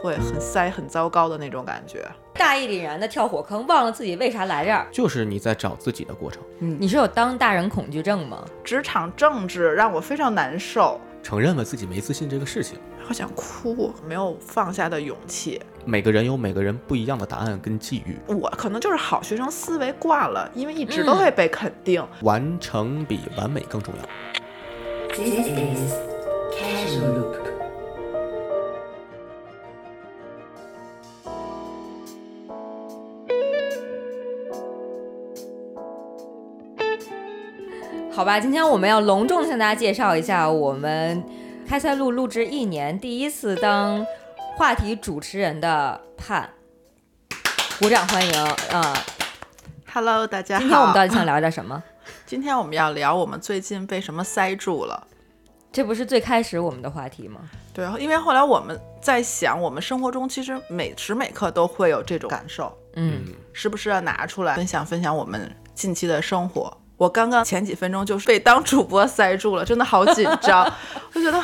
[0.00, 2.06] 会很塞、很糟糕的那种感觉。
[2.34, 4.86] 大义凛然的跳火坑，忘了自己为啥来这儿。
[4.92, 6.40] 就是你在找自己的过程。
[6.60, 8.44] 嗯你是有当大人恐惧症吗？
[8.62, 12.78] 职场政治让我非常难受，承认了自己没自信这个事情。
[13.02, 15.60] 好想哭，没有放下的勇气。
[15.84, 22.06] 每个人有每个人不一样的答案跟际遇，我可能就是好学生思维惯了，因为一直都会被肯定。
[22.22, 24.02] 完成比完美更重要。
[25.16, 25.94] This is
[26.52, 27.47] Casual Loop.
[38.18, 41.24] 好吧，今天我们要隆重地向大家介绍一下我们
[41.68, 44.04] 开塞露录制一年第一次当
[44.56, 46.48] 话题主持人的盼，
[47.78, 48.92] 鼓掌欢迎啊
[49.92, 50.60] ！Hello，大家好。
[50.62, 51.80] 今天我们到底想聊点什么？
[52.26, 55.06] 今天我们要聊我们最近被什么塞住了。
[55.70, 57.42] 这不是最开始我们的话题吗？
[57.72, 66.76] 对，因为后来我们在想，我们生活中其实每时每刻都会有这种感受，嗯，时不时要拿出来分享分享我们近期的生活。
[66.98, 70.70] 我刚刚前几分钟就是被当主播塞住了，真的好紧张，
[71.14, 71.42] 我觉得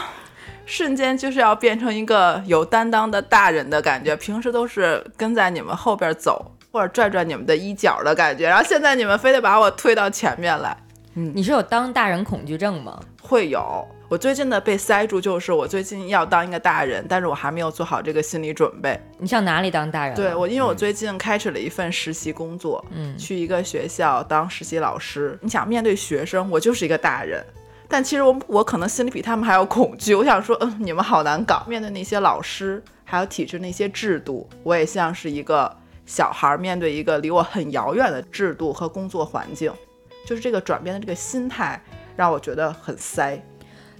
[0.66, 4.14] 瞬间就是要变成一个有担当的大人的感觉。
[4.16, 10.76] 平时都是跟在你们后边走，或者拽拽你们的衣角的感觉，然后现在你们非得把我推到前面来，
[11.14, 13.00] 嗯你是有当大人恐惧症吗？
[13.22, 13.86] 会有。
[14.08, 19.00] 我最近的被塞住，就是我最近要当一个大人，但是我还没有做好这个心理准备。
[19.18, 20.14] 你上哪里当大人？
[20.14, 25.38] 对我，因为我最近开始了一份实习工作，嗯去一个学校当实习老师。
[25.40, 27.42] 你想面对学生，我就是一个大人，
[27.88, 30.14] 但其实我我可能心里比他们还要恐惧。
[30.14, 31.64] 我想说，嗯，你们好难搞。
[31.66, 39.72] 面对那些老师，还有体制那些制度，我也像是一个小孩儿面对一个离我很遥远的制度和工作环境，
[40.26, 41.82] 就是这个转变的这个心态，
[42.14, 43.42] 让我觉得很塞。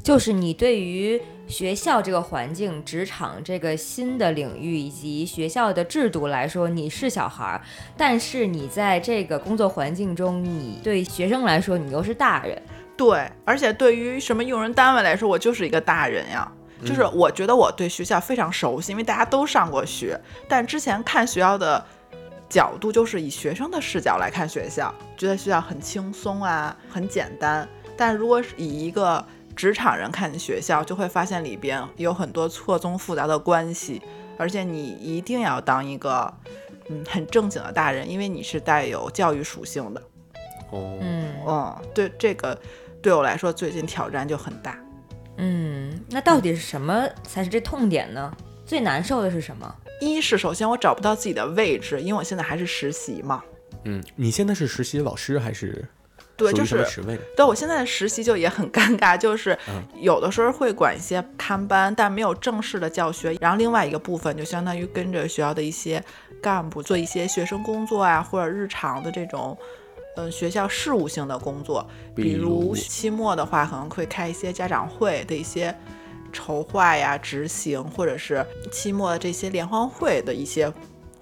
[0.04, 7.60] 就是你对于学校这个环境、职场这个新的领域以及学校的制度来说，你是小孩儿，
[7.96, 12.62] 但是你在这个工作环境中，你对学生来说，你又是大人。
[12.98, 16.52] 对，而且对于什么用人单位来说，我就是一个大人呀。
[16.84, 20.20] 就是我觉得我对学校非常熟悉，因为大家都上过学。
[20.46, 21.82] 但之前看学校的
[22.46, 27.66] 角度就是以学生的视角来看学校，觉得学校很轻松啊，很简单。
[27.96, 34.02] 但如果是以一个职场人看学校，就会发现里边有很多错综复杂的关系，
[34.36, 36.32] 而且你一定要当一个
[36.88, 40.02] 嗯很正经的大人，因为你是带有教育属性的。
[40.70, 42.58] 哦，嗯嗯，对这个
[43.00, 44.78] 对我来说最近挑战就很大。
[45.36, 48.32] 嗯，那到底是什么才是这痛点呢？
[48.64, 49.74] 最难受的是什么？
[50.00, 53.42] 一是首先我找不到自己的位置，因为我现在还是实习嘛。
[53.84, 55.86] 嗯，你现在是实习老师还是
[56.36, 56.84] 对，就是？
[57.36, 59.58] 对我现在的实习就也很尴尬，就是
[60.00, 63.36] 有的时候会管一些看班，但没有正式的教学。
[63.40, 66.02] 然后另外一个部分就相当于跟着学校的一些
[66.42, 69.56] 干部做一些学生工作啊，或者日常的这种。
[70.16, 71.84] 嗯，学校事务性的工作，
[72.14, 75.76] 比如期末的话，可能会开一些家长会的一些
[76.32, 80.72] 筹划呀、执行，或者是期末的这些联欢会的一些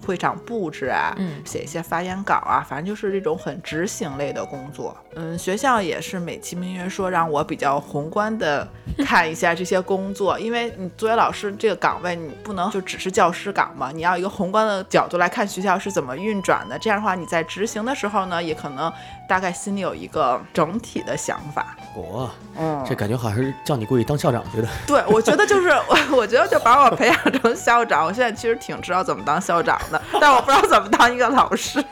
[0.05, 4.95] 会场布置啊，嗯写一些发言稿啊，反正就是这种很执行类的工作。
[5.15, 8.67] 嗯，学校也是美其名曰说让我比较宏观的
[9.05, 16.77] 看一下这些工作， 因为你作为老师这个岗位，你不能就只是教师岗嘛，你要一个宏观的角度来看学校是怎么运转的。
[16.79, 18.91] 这样的话，你在执行的时候呢，也可能
[19.27, 21.75] 大概心里有一个整体的想法。
[21.95, 24.67] 哦、嗯，这感觉好像是叫你过去当校长去的。
[24.87, 28.05] 对，我觉得就是我， 我觉得就把我培养成校长。
[28.05, 31.83] 我现在其实挺知道怎么当校长的， 但我不知道怎么当一个老师。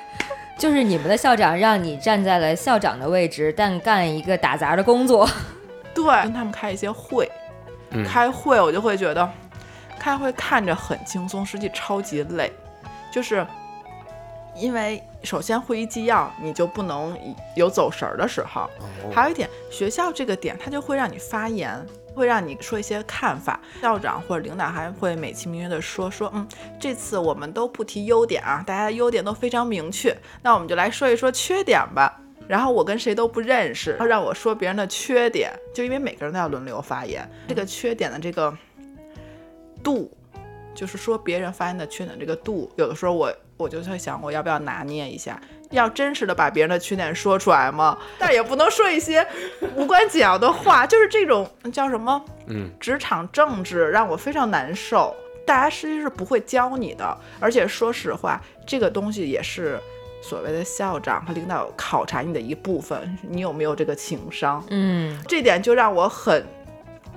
[0.58, 5.28] 就是你们的校长让你站在了校长的位置，但干一个打杂的工作。
[5.94, 7.30] 对，跟他们开一些会，
[7.90, 9.28] 嗯开会我就会觉得，
[10.00, 12.52] 开会看着很轻松，实际超级累，
[13.12, 13.46] 就是
[14.56, 17.18] 因为首先会议纪要你就不能
[17.56, 23.60] 有走神儿的时候，哦还有一点，学校这个点它就会让你发言，会让你说一些看法。
[23.82, 26.48] 校长或者领导还会美其名曰的说说，嗯，
[26.80, 32.20] 这次我们都不提优点啊，大家的优点都非常明确，那我们就来说一说缺点吧。
[32.48, 38.54] 然后我跟谁都不认识，让我说别人的缺点，就因为每个人都要轮流发言，这个缺点的这个
[39.82, 40.12] 度，
[40.76, 47.98] 就是说别人发言的缺点这个度，有的时候我我就在想，我要不要拿捏一下，要真实的把别人的缺点说出来吗？
[48.18, 49.26] 但也不能说一些
[49.76, 55.16] 无关紧要的话，就是这种叫什么嗯，职场政治，让我非常难受。
[55.46, 59.80] 大家实际是不会教你的，而且说实话，这个东西也是
[60.22, 64.64] 所谓的校长和领导考察你的一部分，你有没有这个情商？
[64.70, 66.46] 嗯，这点就让我很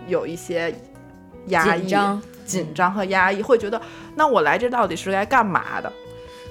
[0.08, 0.74] 有一些
[1.48, 3.80] 压抑、紧张，紧张和压抑，会觉得
[4.16, 5.92] 那我来这到底是来干嘛的？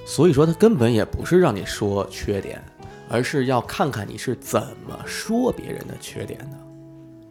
[0.05, 2.61] 所以说，他根本也不是让你说缺点，
[3.09, 6.57] 而是要看看你是怎么说别人的缺点的。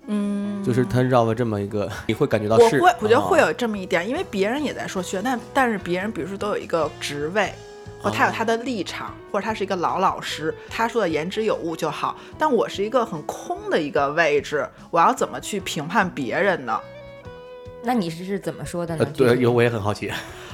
[0.07, 7.53] 嗯，就是他绕了这么一个，你会感觉到是，我会，我觉得啊会有这么一点，因为别人也在说缺，但但是别人比如说都有一个职位，
[8.01, 12.17] 或他有哦他的立场，或者他是一个老老师，他说的言之有物就好。
[12.37, 16.81] 但我是一个很空的一个位置，我要怎么去评判别人呢？
[17.85, 20.11] 那你是是怎么说的呃呢？，对，有我也很好奇。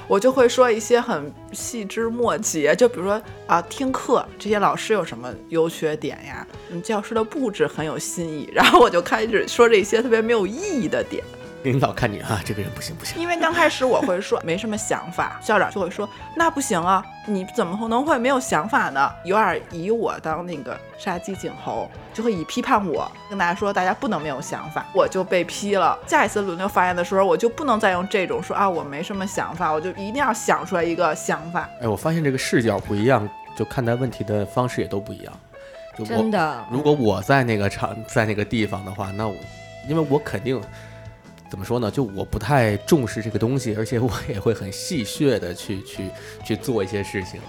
[0.08, 6.46] 我就会说一些很细枝末节，就比如说啊，听课这些老师有什么优缺点呀？
[6.70, 11.22] 嗯，教师的布置很有新意，然后我就开始说这些特别没有意义的点。
[11.62, 13.20] 领导看你啊，这个人不行不行。
[13.20, 19.10] 因为刚开始我会说没什么想法，校长就会说那不行啊，你怎么可能会没有想法呢？
[19.25, 25.99] 有点以我当那个杀鸡儆猴，就会以批判我跟大家说大家不能没有想法，我就被批了。
[26.06, 31.69] 下一次轮流发言的时候，我就不能再用这种说啊我没什么想法，我就一定要想出来一个想法。
[31.81, 35.32] 哎，我发现这个视角不一样，就看待问题的方式也都不一样。
[35.96, 39.34] 就真的，如果我在那个场，在那个地方的话，那我，
[39.88, 40.61] 因为我肯定
[41.50, 41.91] 怎么说呢？
[41.91, 46.11] 就我不太重视这个东西，而且我也会很戏谑的去去
[46.45, 47.41] 去做一些事情。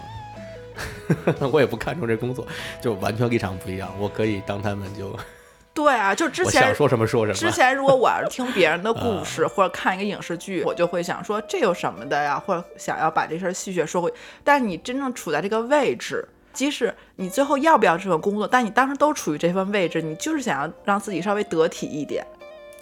[1.51, 2.47] 我也不看重这工作，
[2.81, 3.93] 就完全立场不一样。
[3.99, 5.13] 我可以当他们就
[5.73, 7.37] 对啊，就之我前想说什么说什么。
[7.37, 14.13] 之前如果我要是听别人的故事或者看一个影视剧，我就会想说这有什么的呀，或者想要把这事儿戏谑说回。
[14.43, 22.25] 但是你真正处在这个位置，即使你最后要不要这份工作，但你当时都处于这份位置，你就是想要让自己稍微得体一点。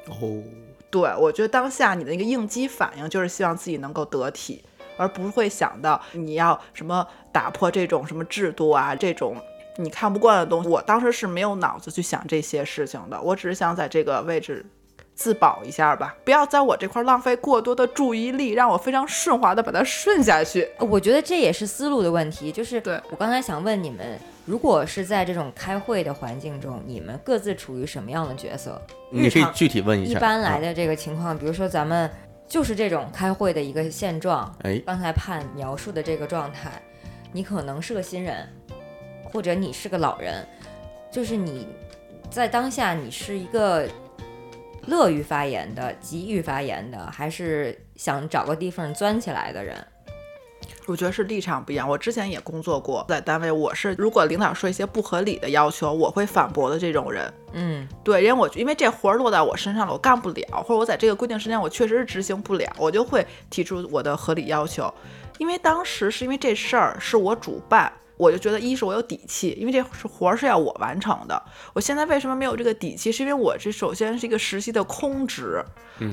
[0.07, 0.41] 哦，
[0.89, 4.63] 对我觉得当下你的那个应激反应就是希望自己能够得体，
[4.97, 9.35] 而不会想到你要什么打破这种什么制度啊，这种
[9.77, 10.69] 你看不惯的东西。
[10.69, 14.65] 我当时是没有脑子去想这些事情的，我只是想在这个位置
[15.13, 20.69] 自保一下吧，不要在我这块浪费过多的注意力，让我非常顺滑的把它顺下去。
[20.79, 22.51] 我觉得这也是思路的问题。
[22.51, 28.81] 就是对我刚才想问你们，如果是在这种开会的环境中，你们各自处于什么样的角色？
[29.11, 30.11] 你可以具体问一下。
[30.11, 32.09] 一般来啊，的这个情况，比如说咱们
[32.47, 36.81] 就是这种开会的一个现状，哎，刚才盼描述的这个状态，
[37.33, 38.47] 你可能是个新人，
[39.25, 40.47] 或者你是个老人，
[41.11, 41.67] 就是你
[42.31, 43.85] 在当下你是一个
[44.85, 49.75] 乐于发言的、急于发言的，还是想找个地缝钻起来的人？
[50.87, 51.87] 我觉得是立场不一样。
[51.87, 57.31] 我之前也工作过，在单位我是如果领导说一些不合理的要求，我会反驳的这种人。
[57.53, 64.91] 嗯，对，因为我因为这活儿落到我身上了，我干不了，或者我在这个规定时间我确实是执行不了，我就会提出我的合理要求。
[65.37, 71.41] 因为当时是因为这事儿是我主办，我就觉得一是我有底气，因为这是活儿是要我完成的。
[71.73, 73.11] 我现在为什么没有这个底气？
[73.11, 75.63] 是因为我这首先是一个实习的空职，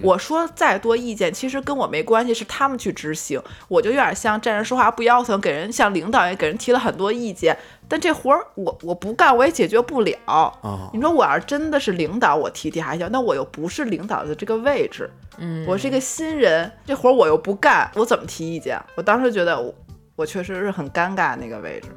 [0.02, 3.40] 我说再多意见其实跟我没关系，是他们去执行。
[3.68, 7.56] 我就有点像站着说话不腰疼，给人像领导也给人提了很多意见，
[7.88, 10.14] 但这活儿我我不干我也解决不了。
[10.26, 18.80] 哦，你说我要是真的是领导，我提提还行，那我又不是领导的这个位置，嗯，我是一个新人，这活儿我又不干，我怎么提意见？
[18.94, 19.74] 我当时觉得我
[20.16, 21.88] 我确实是很尴尬那个位置。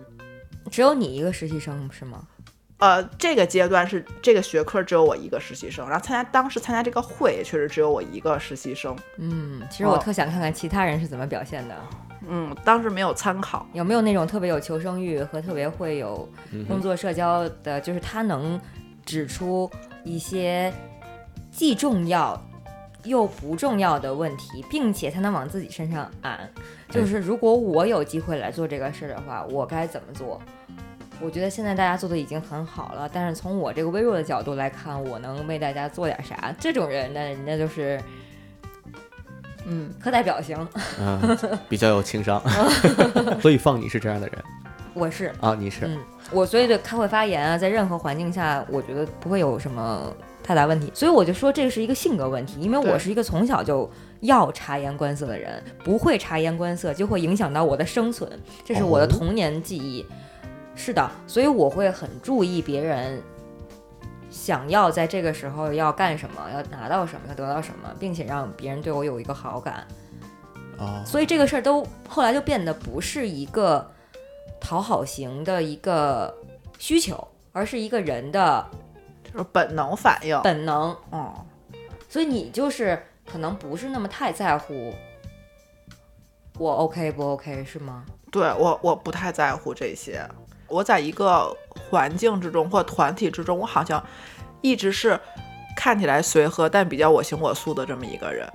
[0.69, 2.27] 只有你一个实习生是吗？
[2.79, 11.75] 呃，这个阶段是这个学科只有我一个实习生，然后参加当时参加这个会也确实只有我一个实习生，嗯，其实我哦特想看看其他人是怎么表现的，
[12.27, 13.65] 嗯，当时没有参考。
[13.73, 16.29] 有没有那种特别有求生欲和特别会有
[16.67, 18.61] 工作社交的，就是他能
[19.03, 19.67] 指出
[20.03, 20.71] 一些
[21.49, 22.39] 既重要
[23.05, 26.47] 又不重要的问题，并且他能往自己身上安。
[26.89, 30.41] 就是如果我有机会来做这个事儿的话，我该怎么做？
[31.19, 36.53] 我觉得现在大家做的已经很好了，但是从我这个微弱的角度来看，我能为大家做点啥？
[36.59, 37.99] 这种人呢，那就是
[39.65, 40.55] 嗯，课代表型。
[40.99, 42.41] 嗯， 比较有情商，
[43.41, 44.37] 所以放你是这样的人
[44.93, 45.97] 我是，啊，你是嗯，
[46.31, 50.13] 我所以对开会发言啊，在任何环境下，我觉得不会有什么
[50.43, 50.91] 太大问题。
[50.93, 53.89] 所以我就说这是一个性格问题，因为我是一个从小就
[54.21, 58.29] 要察言观色的人，不会察言观色就会影响到我的生存，
[58.65, 60.05] 这是我的哦童年记忆。
[60.75, 63.21] 是的，所以我会很注意别人
[64.29, 69.87] 想要在这个时候要干什么，要拿到什么，要得到什么，并且让别人对我有一个好感。
[70.77, 73.89] 哦，所以这个事儿都后来就变得不是一个
[74.61, 76.31] 讨好型的一个
[76.77, 78.63] 需求，而是一个人的
[79.23, 80.39] 就是本能反应。
[80.43, 80.95] 本能。
[81.11, 81.33] 嗯，
[82.07, 84.93] 所以你就是可能不是那么太在乎
[86.57, 88.03] 我 OK 不 OK 是吗？
[88.31, 90.27] 对我我不太在乎这些。
[90.67, 91.55] 我在一个
[91.89, 94.03] 环境之中或团体之中，我好像
[94.61, 95.19] 一直是
[95.75, 98.49] 看起来随和但比较我行我素的这么一个人。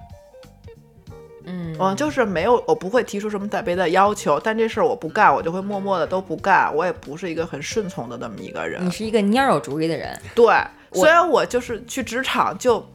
[1.44, 6.72] 嗯嗯，就是没有，我不会提出什么特别的要求，但这事儿我不干，我就会默默的都不干。
[6.74, 8.90] 我也不是一个很顺从的那么一个人你。
[8.90, 10.54] 是一个蔫儿有主意的人，对，
[10.92, 12.86] 虽然我就是去职场就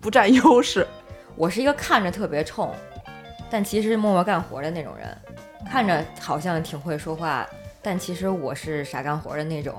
[0.00, 0.86] 不占优势，
[1.40, 2.70] 我是一个看着特别冲，
[3.48, 5.16] 但其实默默干活的那种人，
[5.72, 7.48] 看着好像挺会说话，
[7.80, 9.74] 但其实我是傻干活的那种，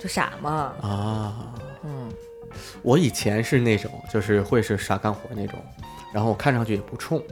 [0.00, 1.52] 就傻嘛，啊，
[1.84, 2.10] 嗯，
[2.80, 5.62] 我以前是那种，就是会是傻干活那种，
[6.10, 7.22] 然后我看上去也不冲，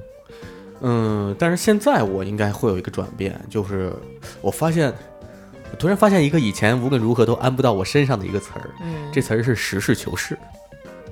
[0.82, 3.90] 嗯，但是现在我应该会有一个转变，就是
[4.42, 4.92] 我发现，
[5.72, 10.38] 我突然发现一个以前无论如何都安不到我身上的一个词儿，嗯这词儿是实事求是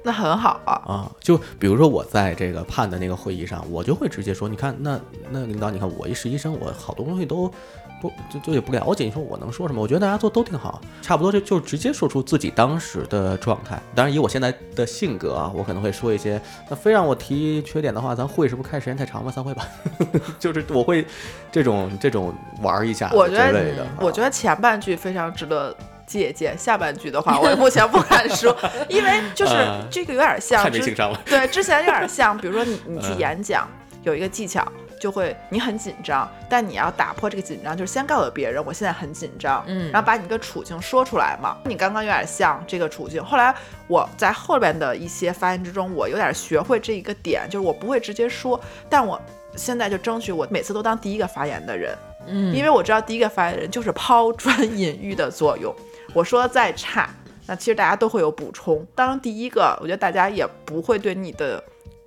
[0.08, 0.72] 那很好啊。
[0.86, 1.12] 啊。
[1.20, 4.98] 就比如说我在这个判的那个会议上，我就会直接说，你看，那
[5.30, 7.52] 那领导，你看我一实习生，我好多东西都。
[8.00, 9.04] 不，就就也不了解。
[9.04, 9.82] 你说我能说什么？
[9.82, 13.76] 我觉得大家做都挺好，差不多就就直接说出自己当时的状态。
[13.92, 19.32] 当然，以我现在的性格啊，我可能会说一些，那非让我提缺点的话，咱会是不是开时间太长了？
[19.32, 19.66] 散会吧。
[20.38, 21.04] 就是我会
[21.50, 23.84] 这种这种玩一下我觉得类的。
[24.00, 25.76] 我觉得前半句非常值得
[26.08, 28.56] 借鉴，下半句的话，我目前不敢说，
[28.88, 31.20] 因为就是嗯这个有点像之太没情商了。
[31.26, 33.68] 对，之前有点像，比如说你 你去嗯演讲，
[34.02, 34.66] 有一个技巧，
[34.98, 41.58] 就会你很紧张，但你要打破这个紧张，就是先告诉别人我现在很紧张，嗯然后把你的处境说出来嘛。
[41.66, 43.54] 你刚刚有点像这个处境，后来
[43.86, 49.20] 我在后边的一些发言之中，我有点学会这一个点，就是我不会直接说，但我
[49.54, 51.96] 现在就争取我每次都当第一个发言的人，
[52.26, 55.74] 嗯，因为我知道第一个发言人就是抛砖引玉的作用。
[56.18, 57.08] 我说的再差，
[57.46, 58.84] 那其实大家都会有补充。
[58.92, 61.62] 当然第一个，我觉得大家也不会对你的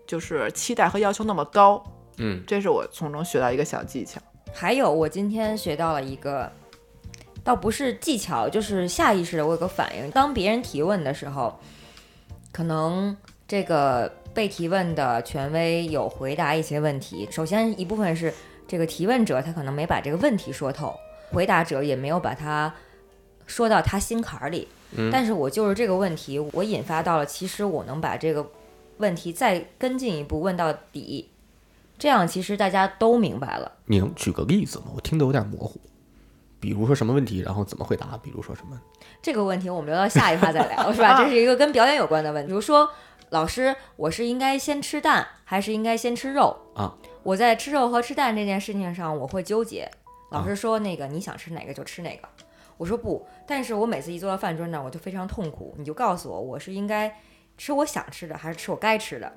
[0.05, 1.81] 就是期待和要求那么高，
[2.17, 4.19] 嗯这是我从中学到一个小技巧。
[4.53, 6.51] 还有，我今天学到了一个，
[7.41, 10.11] 倒不是技巧，就是下意识的我有个反应。
[10.11, 11.57] 当别人提问的时候，
[12.51, 13.15] 可能
[13.47, 17.25] 这个被提问的权威有回答一些问题。
[17.31, 18.33] 首先一部分是
[18.67, 20.93] 这个提问者他可能没把这个问题说透，
[21.31, 22.73] 回答者也没有把它
[23.51, 24.67] 说到他心坎儿里。
[24.93, 28.45] 嗯但是我就是这个问题，我引发到了，其实我能把这个
[28.97, 31.29] 问题再跟进一步问到底，
[31.97, 33.71] 这样其实大家都明白了。
[33.85, 34.85] 你能举个例子吗？
[34.95, 35.79] 我听得有点模糊。
[36.59, 38.19] 比如说什么问题，然后怎么回答？
[38.21, 38.79] 比如说什么？
[39.21, 41.17] 这个问题我们留到下一趴再聊，是吧？
[41.17, 42.49] 这是一个跟表演有关的问题。
[42.49, 42.89] 比如说，
[43.29, 46.93] 老师，我是应该先吃蛋，还是应该先吃肉啊？
[47.23, 49.89] 我在吃肉和吃蛋这件事情上，我会纠结。
[50.31, 52.27] 老师说那个你想吃哪个就吃哪个，
[52.81, 55.75] 我说不，但是我每次一坐到饭桌那儿，我就非常痛苦。
[55.77, 57.15] 你就告诉我，我是应该
[57.55, 59.31] 吃我想吃的，还是吃我该吃的？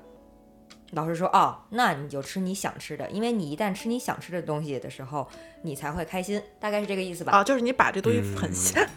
[0.93, 5.29] 老师说哦，那你就吃你想吃的，因为你一旦吃你想吃的东西的时候，
[5.61, 7.33] 你才会开心，大概是这个意思吧？
[7.33, 8.89] 啊，就是你把这东西很嗯。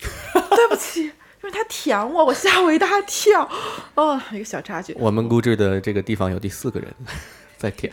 [0.48, 3.46] 对不起，因为他舔我，我吓我一大跳。
[3.96, 4.96] 哦，一个小插曲。
[4.98, 6.90] 我们录制的这个地方有第四个人
[7.58, 7.92] 在舔，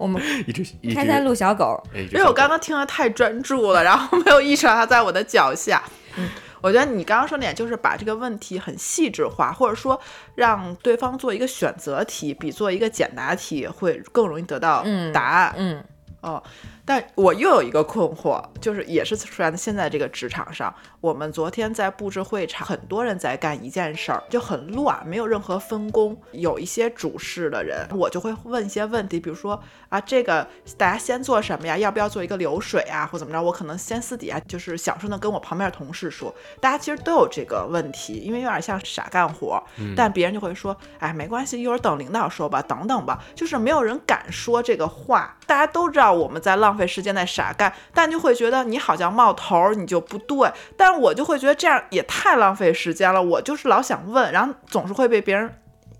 [0.00, 5.82] 我们 一直一直开塞露小狗，因为我刚刚听得太专注了，然后没有意识到它在我的脚下。
[6.16, 6.26] 嗯，
[6.62, 10.00] 我觉得你刚刚说那点就是把这个问题很细致化，或者说
[10.34, 15.54] 让对方做一个选择题，比做一个简答题会更容易得到嗯答案。
[15.58, 15.84] 嗯，
[16.22, 16.42] 哦，
[16.90, 20.74] 但我又有一个困惑，就是也是出现在现在这个职场上。
[21.00, 26.20] 我们昨天在布置会场，很多人在干一件事儿，就很乱，没有任何分工。
[26.32, 30.44] 有一些主事的人，我就会问一些问题，比如说啊，这个
[30.76, 31.78] 大家先做什么呀？
[31.78, 33.40] 要不要做一个流水啊，或怎么着？
[33.40, 39.62] 我可能先私底下就是小声的跟我旁边的同事说，大家其实都有这个问题，因为有点像傻干活，
[39.96, 45.36] 但别人就会说，哎，没关系，一会儿等领导说吧，等等吧，就是没有人敢说这个话。
[45.46, 53.22] 大家都知道我们在浪费费时间在傻干，但就会觉得你好像冒头你就不对，但我就会觉得这样也太浪费时间了。
[53.22, 55.48] 我就是老想问，然后总是会被别人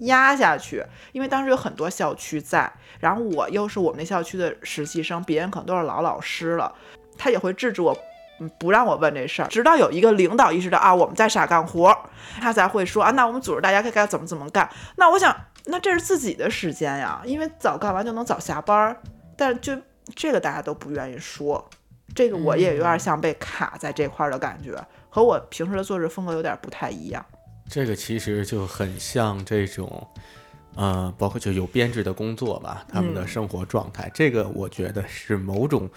[0.00, 0.82] 压下去，
[1.12, 6.72] 因为当时有很多校区在，然后我又是我们那校区的实习生，别人可能都是老老师了，
[7.18, 7.94] 他也会制止我。
[8.42, 11.94] 嗯不让我问这事儿，直到有一个领导意识到啊，我们在傻干活，
[12.40, 14.66] 他才会说啊，那我们组织大家该该怎么怎么干。
[14.96, 18.96] 那我想，那这是自己的时间呀，因为早干完就能早下班儿，
[19.36, 19.76] 但就
[20.14, 21.64] 这个大家都不愿意说，
[22.14, 27.24] 这个我也有点像被卡在这块儿的感觉，和我平时的做事风格有点不太一样。
[27.68, 30.06] 这个其实就很像这种，
[30.74, 35.88] 呃，包括就有编制的工作吧，他们的嗯生活状态，这个我觉得是某种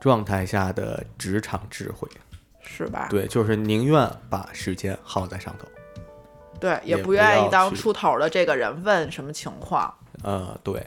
[0.00, 2.08] 状态下的职场智慧。
[2.62, 3.08] 是吧？
[3.10, 5.66] 对，就是宁愿把时间耗在上头。
[6.60, 9.92] 对，也不愿意当出头的这个人问什么情况。
[10.22, 10.86] 呃，对，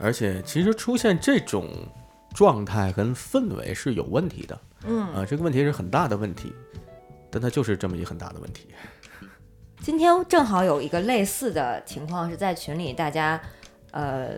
[0.00, 1.68] 而且其实出现这种
[2.34, 6.52] 状态跟氛围是有问题的，嗯，啊、这个问题是很大的问题，
[7.30, 8.68] 但它就是这么一个很大的问题。
[9.80, 13.40] 今天正好有一个类似的情况是在群里，大家
[13.92, 14.34] 呃，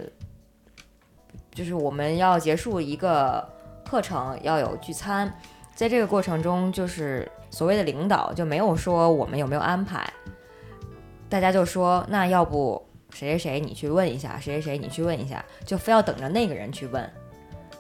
[1.53, 3.47] 就是我们要结束一个
[3.85, 5.33] 课程，要有聚餐，
[5.75, 10.11] 在这个过程中，就是所谓的领导就没有说我们有没有安排，
[11.29, 17.03] 大家就说那要不谁谁谁你去问一下，谁谁谁你去问一下，就非要等着那个人去问。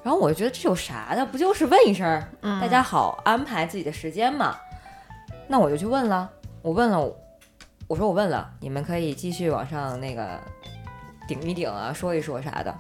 [0.02, 4.56] 然后我就觉得这有啥的，不就是问一声，大家好安排自己的时间嘛。
[5.46, 6.30] 那我就去问了，
[6.62, 7.00] 我问了，
[7.87, 10.38] 我说我问了，你们可以继续往上那个
[11.28, 12.75] 顶一顶啊，说一说啥的。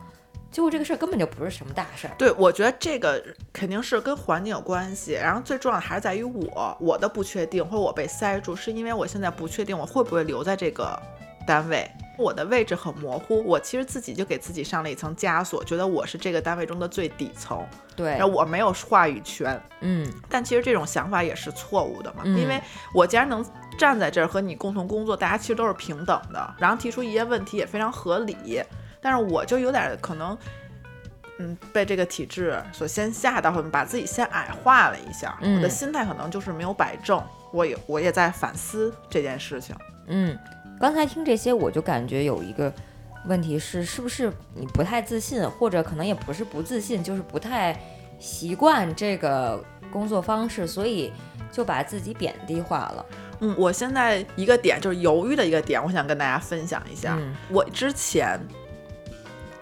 [0.50, 2.14] 结果这个事儿根本就不是什么大事儿。
[2.18, 11.00] 对，我觉得这个肯定是跟环境有关系，然后最重要的还是在于我我的不确定，或者我被塞住，是因为我现在不确定我会不会留在这个
[11.46, 11.88] 单位，
[12.20, 19.60] 我的位置很模糊，我其实自己就给自己上了一层枷锁，觉得我是这个单位中的最底层，对然后，我没有话语权。
[19.80, 22.60] 嗯但其实这种想法也是错误的嘛，嗯因为
[22.94, 23.44] 我既然能
[23.78, 28.62] 站在这儿和你共同工作，大家其实都是平等的，然后提出一些问题也非常合理，
[29.00, 30.36] 但是我就有点可能，
[31.38, 37.22] 嗯，被这个体制所先吓到，把自己先矮化了一下，嗯我的心态可能就是没有摆正，
[37.52, 39.74] 我也我也在反思这件事情。
[40.12, 40.36] 嗯，
[40.80, 42.72] 刚才听这些，我就感觉有一个
[43.26, 47.78] 问题是，是不是你不太自信，或者可能也不是不自信，就是不太
[48.18, 51.12] 习惯这个工作方式，所以
[51.52, 53.06] 就把自己贬低化了。
[53.40, 57.14] 嗯，我现在一个点就是犹豫的一个点，我想跟大家分享一下。
[57.18, 58.40] 嗯我之前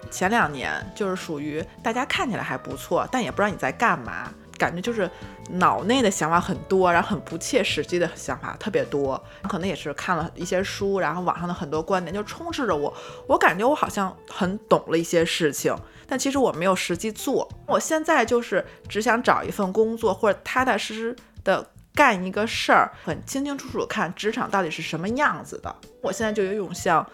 [0.09, 5.09] 前两年就是属于大家看起来还不错，但也不知道你在干嘛，感觉就是
[5.49, 9.19] 脑内的想法很多，然后很不切实际的想法特别多。
[9.47, 12.93] 可能也是看了一些书，然后网上的很多观点就充斥着我，
[13.25, 15.75] 我感觉我好像很懂了一些事情，
[16.05, 17.49] 但其实我没有实际做。
[17.65, 21.65] 我现在就是只想找一份工作，或者踏踏实实的。
[21.95, 25.75] 干一个事儿，很清清楚楚看职场到底是什么样子的。
[26.01, 27.05] 我现在就有一种像，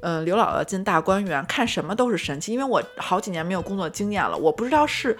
[0.00, 2.50] 嗯、刘姥姥进大观园，看什么都是神奇。
[2.50, 5.16] 因为我好几年没有工作经验了，我不知道是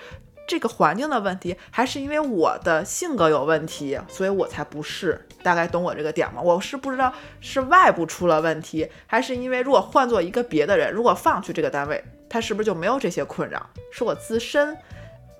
[0.47, 5.27] 这个环境的问题，还是因为我的性格有问题，所以我才不是。
[5.43, 6.41] 大概懂我这个点吗？
[6.43, 13.65] 我是不知道是外部出了问题，还是因为如果换做一个别的人，如果放去这个单位，他是不是就没有这些困扰？
[13.91, 14.77] 是我自身。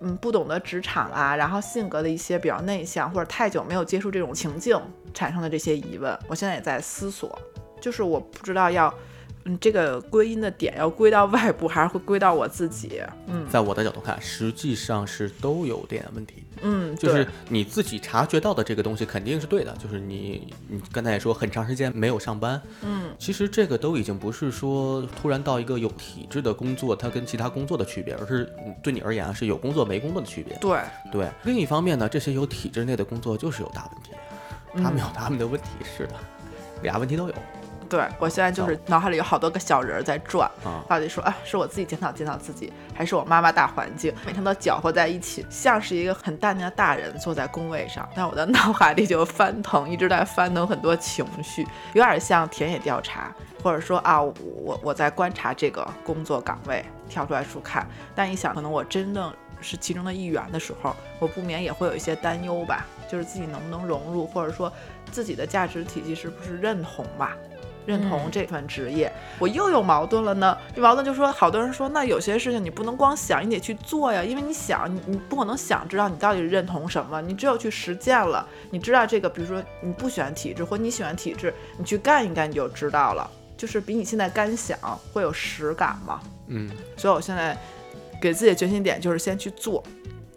[0.05, 4.77] 嗯，不懂得职场啊，然后性格的一些比较内向，或者太久没有接触这种情境
[5.15, 7.39] 产生的这些疑问，我现在也在思索，
[7.81, 8.93] 就是我不知道要，
[9.45, 13.01] 嗯，这个归因的点要归到外部，还是会归到我自己？
[13.27, 16.45] 嗯在我的角度看，实际上是都有点问题。
[16.65, 30.57] 嗯，就是你自己察觉到的这个东西肯定是对的，就是你你刚才也说很长时间没有上班，嗯，其实这个都已经不是说突然到一个有体制的工作，它跟其他工作的区别，而是嗯对你而言啊是有工作没工作的区别。
[30.59, 30.79] 对，
[31.11, 34.13] 对，另一方面呢，这些有体制内的工作就是有大问题，
[34.85, 36.15] 他们有嗯他们的问题，是的，
[36.83, 37.35] 俩问题都有
[37.93, 40.83] 对我现在就是脑海里有好多个小人儿在转，啊。
[40.89, 53.31] 到底说啊，是我自己检讨检讨自己，还是我妈妈大环境，每天都搅和在一起，像是一个很淡定的大人坐在工位上，但我的 脑海里就翻腾，一直在翻腾很多情绪，有点像田野调查，
[53.63, 64.73] 或者说啊，我我在观察这个工作岗位，跳出来书看，但一想，可能我真正是其中的一员的时候，我不免也会有一些担忧吧，就是自己能不能融入，或者说
[65.11, 67.37] 自己的价值体系是不是认同吧。
[67.87, 68.31] 认同嗯。
[68.31, 70.57] 这份职业，我又有矛盾了呢。
[70.75, 84.79] 这矛盾就说，好多人说，那有些事情你不能光想，你得去做呀，因为你想，你你不可能想知道你到底认同什么，你只有去实践了，你知道这个，比如说你不喜欢体制，或你喜欢体制，你去干一干你就知道了，就是比你现在干想
[85.13, 86.21] 会有实感嘛。
[86.49, 87.57] 嗯，所以我现在
[88.21, 89.83] 给自己的决心点就是先去做，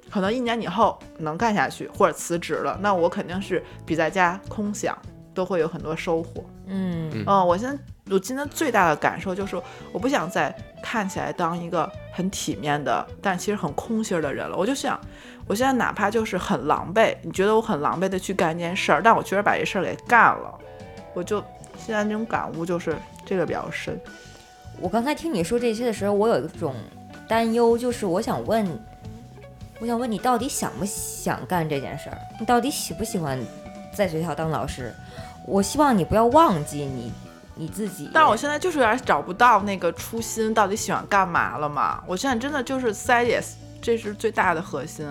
[0.10, 4.98] 可能一年以后能干下去或者辞职了，那我肯定是比在家空想
[5.36, 6.44] 都会有很多收获。
[6.66, 7.78] 嗯嗯嗯，我现在
[8.12, 14.58] 我今天最大的感受就是，我不想再看起来当一个很体面的，但其实很空心儿的人了。
[14.58, 15.00] 我就想，
[15.46, 20.58] 我现在哪怕就是很狼狈，你觉得我很狼狈的去干一件事儿，但我确实把这事儿给干了，
[21.14, 21.40] 我就
[21.78, 24.00] 现在这种感悟就是这个比较深。
[24.82, 26.74] 我刚才听你说这些的时候，我有一种
[27.28, 28.68] 担忧，就是我想问，
[29.80, 32.18] 我想问你到底想不想干这件事儿？
[32.40, 33.40] 你到底喜不喜欢
[33.96, 34.94] 在学校当老师？
[35.48, 37.12] 我希望你不要忘记你
[37.56, 38.10] 你自己。
[38.14, 42.04] 但我现在就是有点找不到那个初心，到底喜欢干嘛了嘛？
[42.08, 45.08] 我现在真的就是塞 yes，这是最大的核心。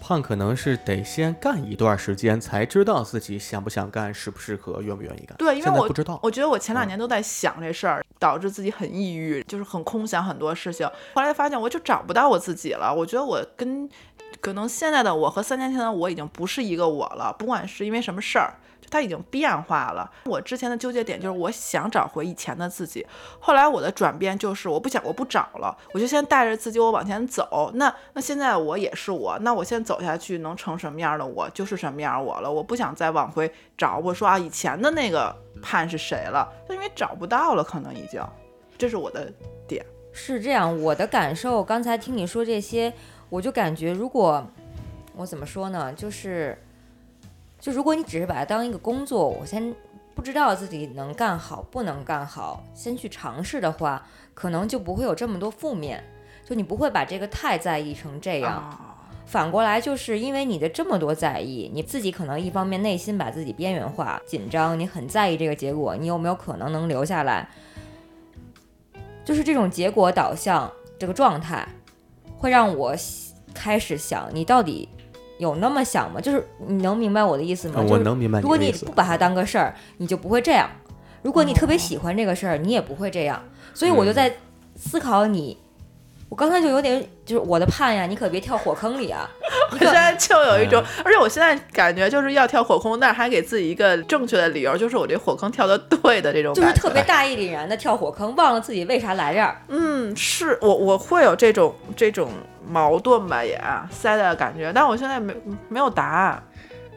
[0.00, 5.36] 胖可能是得先干一段时间，才知道自己想不想干，适不适合，愿不愿意干。
[5.36, 6.20] 对，因为我不知道。
[6.22, 10.88] 我觉得我前两年都在想这事儿，导致自己很抑郁，就是很空想很多事情。
[11.14, 13.88] 后来发现我就找不到我自己了，我觉得我跟
[14.40, 18.54] 可能现在的我和三年前的我已经不是一个我了，不管是因为什么事儿。
[18.78, 20.08] 就它已经变化了。
[20.26, 23.04] 我之前的纠结点就是我想找回以前的自己，
[23.40, 27.70] 后来我的转变就是我不想我不找了，我就先带着自己我往前走。
[27.74, 32.52] 那那现在我也是我，那我先走下去能成什么样的我就是什么样我了。
[32.52, 36.46] 我不想再往回找，我说啊以前的那个盼是谁了？
[36.68, 38.22] 就因为找不到了，可能已经，
[38.76, 39.32] 这是我的
[39.66, 39.84] 点。
[40.12, 42.92] 是这样，我的感受，刚才听你说这些，
[43.28, 44.46] 我就感觉如果
[45.16, 46.58] 我怎么说呢，就是。
[47.58, 49.74] 就如果你只是把它当一个工作，我先
[50.14, 56.04] 不知道自己能干好不能干好，先去尝试的话，可能就不会有这么多负面。
[56.44, 58.78] 就你不会把这个太在意成这样。
[59.24, 67.48] 反过来，就是因为你的这么多在意，你自己可能一方面内心把自己边缘化、紧张，你很在意这个结果，你有没有可能能留下来？
[69.24, 71.66] 就是这种结果导向这个状态，
[72.36, 72.94] 会让我
[73.54, 74.88] 开始想，你到底。
[75.38, 76.18] 有那么想吗？
[76.18, 77.84] 就是你能明白我的意思吗？
[77.86, 78.40] 我能明白。
[78.40, 80.66] 如果你不把它当个事儿，你就不会这样；
[81.20, 83.42] 如果你特别喜欢这个事儿，你也不会这样。
[83.74, 84.34] 所以我就在
[84.76, 85.58] 思考你。
[86.28, 89.30] 我刚才就有点就是我的盼呀，你可别跳火坑里啊！
[89.70, 99.56] 我现在就有一种，而且我现在感觉就是要跳火坑，但是还给自己一个正确的理由，就是我这火坑跳的对的这种，就是特别大义凛然的跳火坑，忘了自己为啥来这儿。
[99.68, 102.28] 嗯，是我我会有这种这种
[102.68, 103.60] 矛盾吧，也
[103.90, 105.32] 塞的感觉，但我现在没
[105.68, 106.42] 没有答案。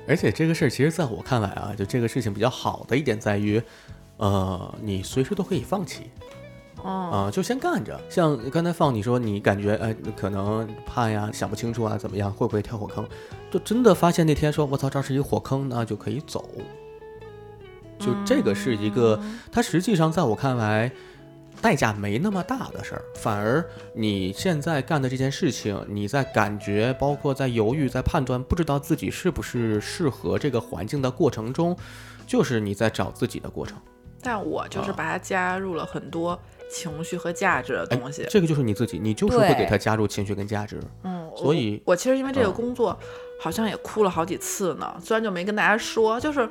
[0.08, 3.62] 而且这个事儿，其实在我看来啊，就这个事情比较好的一点在于，
[4.18, 6.10] 呃，你随时都可以放弃。
[6.84, 8.00] 啊，就先干着。
[8.10, 13.08] 像刚才放你说，你感觉哎，可能怕呀，想不清楚啊，怎么样，会不会跳火坑？
[13.52, 16.50] 就真的发现那天说，我操，这是一个火坑，那就可以走。
[18.00, 19.20] 就这个是一个，
[19.52, 20.90] 它实际上在我看来，
[21.62, 23.02] 代价没那么大的事儿。
[23.16, 31.76] 反而你现在干的这件事情，你在感觉，包括在犹豫，在判断，不知道自己是不是适合这个环境的过程中，
[32.26, 33.78] 就是你在找自己的过程。
[34.22, 36.40] 但我就是把它加入了很多。
[36.70, 40.80] 情绪和价值的东西，这个就是你自己，你就是会给他加入情绪跟价值。
[41.04, 42.98] 嗯，所以，我其实因为这个工作，
[43.42, 44.96] 好像也哭了好几次呢。
[45.04, 46.48] 虽然就没跟大家说，就是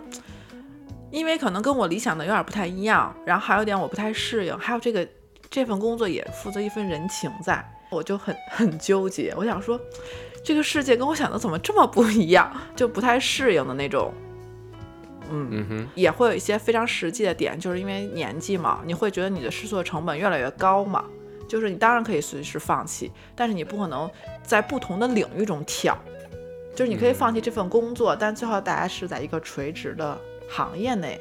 [1.10, 5.06] 因为可能跟我理想的有点不太一样，然后还有点我不太适应，还有这个
[5.48, 9.32] 这份工作也负责一份人情在，我就很很纠结。
[9.36, 9.80] 我想说，
[10.44, 14.12] 这个世界跟我想的怎么这么不一样，就不太适应的那种。
[15.30, 21.04] 嗯哼，也会有一些非常实际的点，就是因为年纪嘛，你会觉得你的试错成本越来越高嘛。
[21.48, 24.10] 就是你当然可以随时放弃，但是你不可能
[24.42, 25.96] 在不同的领域中跳。
[26.76, 31.18] 就是你可以放弃这份工作，但最后大家是在一个垂直的行业内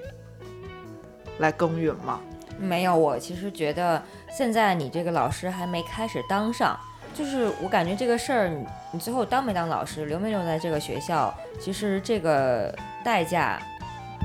[1.39, 2.19] 来耕耘嘛。
[2.59, 6.77] 没有，我其实觉得现在你这个老师还没开始当上，
[7.13, 13.57] 就是我感觉这个事儿，你你最后当没当老师，留没留在这个学校，其实这个代价。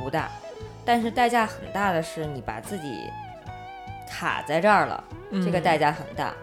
[0.02, 0.28] 不大，
[0.84, 3.10] 但是代价很大的是你把自己
[4.08, 6.34] 卡在这儿了，这个代价很大。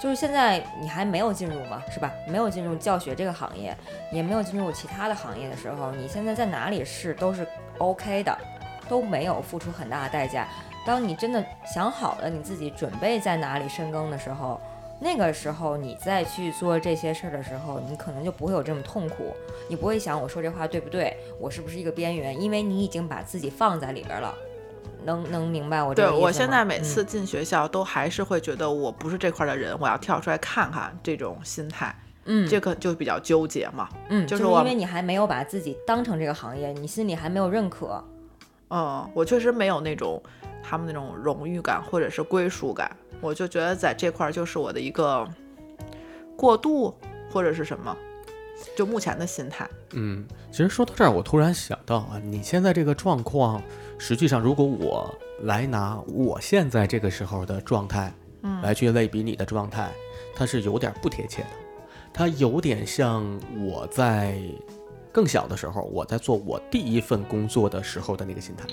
[0.00, 2.12] 就是现在你还没有进入嘛，是吧？
[2.28, 3.76] 没有进入教学这个行业，
[4.12, 7.46] 也没有进入其他的行业的时候，你现在在哪里试都是
[7.78, 8.38] OK 的，
[8.88, 10.46] 都没有付出很大的代价。
[10.86, 14.60] 当你真的想好了你自己准备在哪里深耕的时候。
[15.00, 19.32] 那个时候，你再去做这些事儿的时候，你可能就不会有这么痛苦，
[19.68, 24.34] 你不会想我说这话对不对，我是不是一个边缘，因为你已经把自己放在里边了，
[25.04, 26.18] 能能明白我这个意思吗？
[26.18, 38.02] 对我现在每次进学校都还是会觉得我不是这块的人，我要跳出来看看这种心态，嗯，这个就比较纠结嘛，嗯，就是因为你还没有把自己当成这个行业，你心里还没有认可，
[38.70, 40.20] 嗯，我确实没有那种
[40.60, 42.90] 他们那种荣誉感或者是归属感。
[43.20, 45.26] 我就觉得在这块儿就是我的一个
[46.36, 46.94] 过渡
[47.30, 47.96] 或者是什么，
[48.76, 49.68] 就目前的心态。
[49.92, 53.60] 嗯，其实说到这儿，我突然想到啊，你现在这个状况，
[53.98, 59.90] 实际上如果我来拿我现在这个时候的状态，嗯，来去类比你的状态，
[60.34, 61.48] 它是有点不贴切的。
[62.12, 63.24] 它有点像
[63.60, 64.38] 我在
[65.12, 68.66] 更小的时候，我在做我第一份工作的时候的那个心态。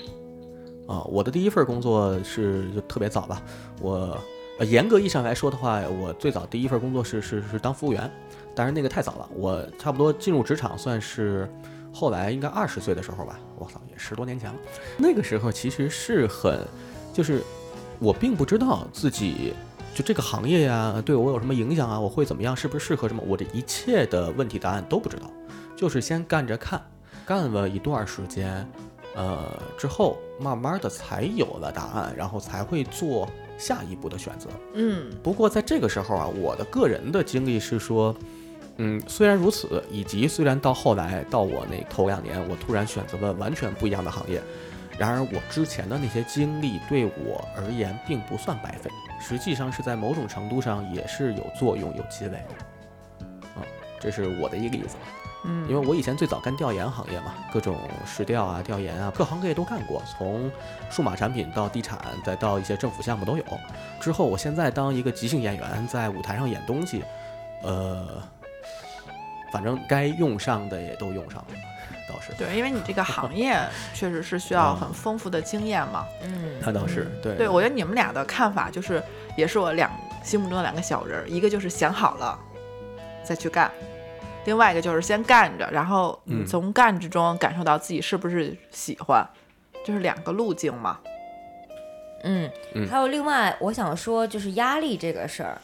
[0.86, 3.42] 啊，我的第一份工作是就特别早吧，
[3.80, 4.16] 我。
[4.58, 8.10] 呃，严格意义上来说的话，我最早第一份工作是是是当服务员，
[8.54, 11.46] 当然那个太早了，我差不多进入职场算是
[11.92, 14.56] 后来应该二十岁的时候吧，我操，也十多年前了。
[14.96, 16.58] 那个时候其实是很，
[17.12, 17.42] 就是
[17.98, 19.52] 我并不知道自己
[19.94, 25.30] 就这个行业呀对我有什么影响啊，我会怎么样，是不是适合什么，我这一切的问题答案都不知道，
[25.76, 26.80] 就是先干着看，
[27.26, 28.66] 干了一段时间，
[29.14, 29.44] 呃
[29.76, 33.28] 之后慢慢的才有了答案，然后才会做。
[33.58, 34.48] 下一步的选择。
[34.74, 38.14] 嗯不过在这个时候啊，我的个人的经历是说，
[38.78, 44.42] 嗯，虽然如此，以及虽然到后来到我那头两年，我突然选择了完全不一样的行业，
[44.98, 48.90] 然而我之前的那些经历对我而言并不算白费，
[49.20, 53.26] 实际上是在某种程度上也是有作用、有积累的。
[53.56, 53.64] 啊，
[53.98, 54.96] 这是我的一个例子。
[55.44, 60.50] 嗯，因为我以前最早干调研行业嘛，各种实调啊、调研啊，各行各业都干过，从
[60.90, 63.44] 数码产品到地产，再到一些政府项目都有。
[64.00, 67.04] 之后，我现在当一个即兴演员，在舞台上演东西，
[67.62, 68.22] 呃，
[69.52, 71.54] 反正该用上的也都用上了，
[72.08, 72.32] 倒是。
[72.34, 73.56] 对，因为你这个行业
[73.94, 76.06] 确实是需要很丰富的经验嘛。
[76.22, 79.02] 嗯，那倒是，对对，我觉得你们俩的看法就是，
[79.36, 79.90] 也是我两
[80.24, 82.36] 心目中的两个小人儿，一个就是想好了
[83.22, 83.70] 再去干，
[84.46, 89.28] 另外一个就是先干着，然后从干之中感受到自己是不是喜欢，
[89.84, 90.98] 就是两个路径嘛。
[92.22, 95.60] 嗯，嗯还有另外我想说，就是压力这个事儿，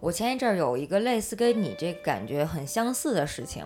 [0.00, 3.64] 我前一阵儿有一个类似跟你这感觉很相似的事情，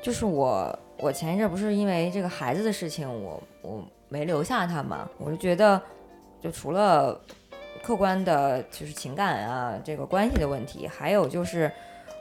[0.00, 5.80] 就是我我前一阵儿不是因为这个孩子的事情，我我没留下他嘛，我就觉得，
[6.40, 7.20] 就除了
[7.82, 11.70] 客观的就是情感啊这个关系的问题，还有就是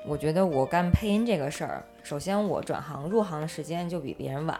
[0.07, 4.57] 我觉得我干配音这个事儿，首先我转行入行的时间就比别人晚，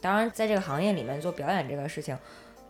[0.00, 2.16] 当然在这个行业里面做表演这个事情。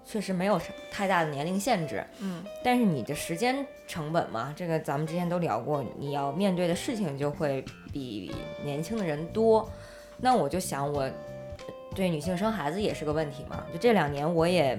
[0.08, 0.56] 确实没有
[0.88, 9.68] 太大的年龄限制，嗯，但是你的时间成本嘛，这个咱们之前都聊过，你要面对的事情就会比年轻的人多。
[10.16, 11.10] 那我就想，我
[11.92, 14.78] 对女性生孩子也是个问题嘛，就这两年我也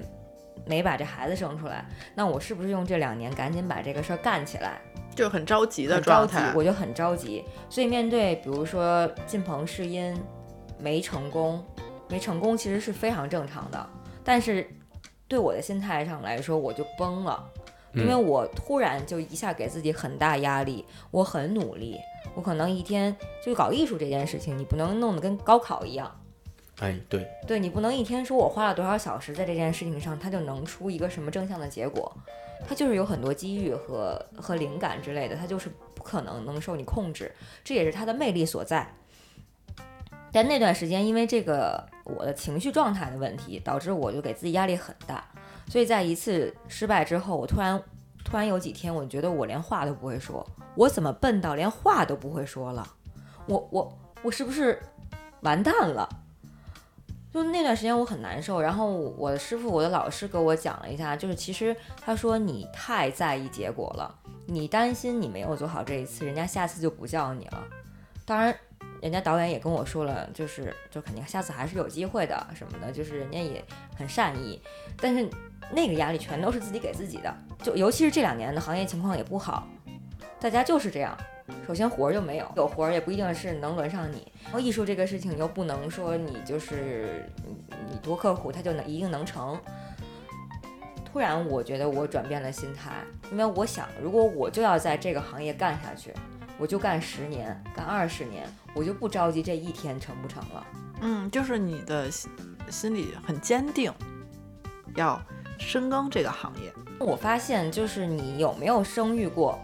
[0.66, 4.80] 没把这孩子生出来，那我是不是用这两年赶紧把这个事儿干起来？
[5.18, 6.54] 就很着急的状态，。
[6.56, 7.44] 我就很着急。
[7.70, 10.16] 所以面对比如说进棚试音
[10.80, 11.62] 没成功，
[12.08, 13.90] 没成功其实是非常正常的，
[14.24, 14.70] 但是
[15.28, 17.44] 对我的心态上来说，我就崩了。
[17.94, 21.98] 因为嗯我突然就一下给自己很大压力，我很努力，
[22.36, 26.20] 我可能一天就搞艺术这件事情，你不能弄得跟高考一样，
[26.80, 32.16] 哎，对，对你不能一天说我花了多少小时在这件事情上，它就能出一个什么正向的结果，
[32.66, 38.88] 它就是有很多机遇和和灵感之类的，它就是不可能能受你控制，这也是它的魅力所在。
[40.32, 45.24] 但那段时间，因为这个我的情绪状态的问题，导致我就给自己压力很大，
[45.68, 47.82] 所以在一次失败之后，我突然
[48.24, 52.86] 突然有几天，我觉得我连话都不会说，我怎么笨到连话都不会说了？
[53.48, 54.80] 我我我是不是
[55.42, 56.08] 完蛋了？
[57.38, 64.14] 就那段时间我很难受，然后我的师傅、我的老师给我讲了一下，就是其实他说你太在意结果了，
[64.48, 67.64] 你担心你没有做好这一次，人家下次就不叫你了。
[68.26, 68.54] 当然，
[69.02, 73.64] 人家导演也跟我说了，就是就肯定下次还是有机会的什么的，就是人家也
[73.96, 74.60] 很善意，
[75.00, 75.30] 但是
[75.72, 79.68] 那个压力全都是自己给自己的，就尤其是这两年的行业情况也不好，
[80.40, 81.16] 大家就是这样。
[81.66, 84.32] 首先活儿就没有，有活儿也不一定是能轮上你。
[84.46, 87.56] 然后艺术这个事情又不能说你就是你
[87.92, 89.60] 你多刻苦，它就能一定能成。
[91.06, 92.92] 突然，我觉得我转变了心态，
[93.32, 96.14] 因为我想，如果我就要在这个行业干下去，
[96.60, 100.68] 我就干十年，干二十年，我就不着急这一天成不成了。
[101.02, 102.30] 嗯，就是你的心
[102.70, 103.92] 心里很坚定，
[104.96, 105.20] 要
[105.58, 106.72] 深耕这个行业。
[107.00, 109.60] 我发现，就是你有没有生育过，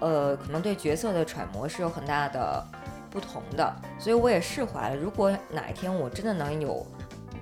[0.00, 2.64] 呃，可能对角色的揣摩是有很大的
[3.10, 4.96] 不同的，所以我也释怀了。
[4.96, 6.86] 如果哪一天我真的能有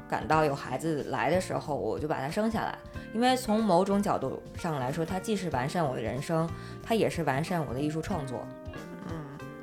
[0.08, 2.78] 感到有孩子来的时候，我就把他生下来，
[3.12, 6.48] 因为从某种角度上来说，它既是完善我的人生，
[6.82, 8.46] 它也是完善我的艺术创作。
[9.08, 9.16] 嗯，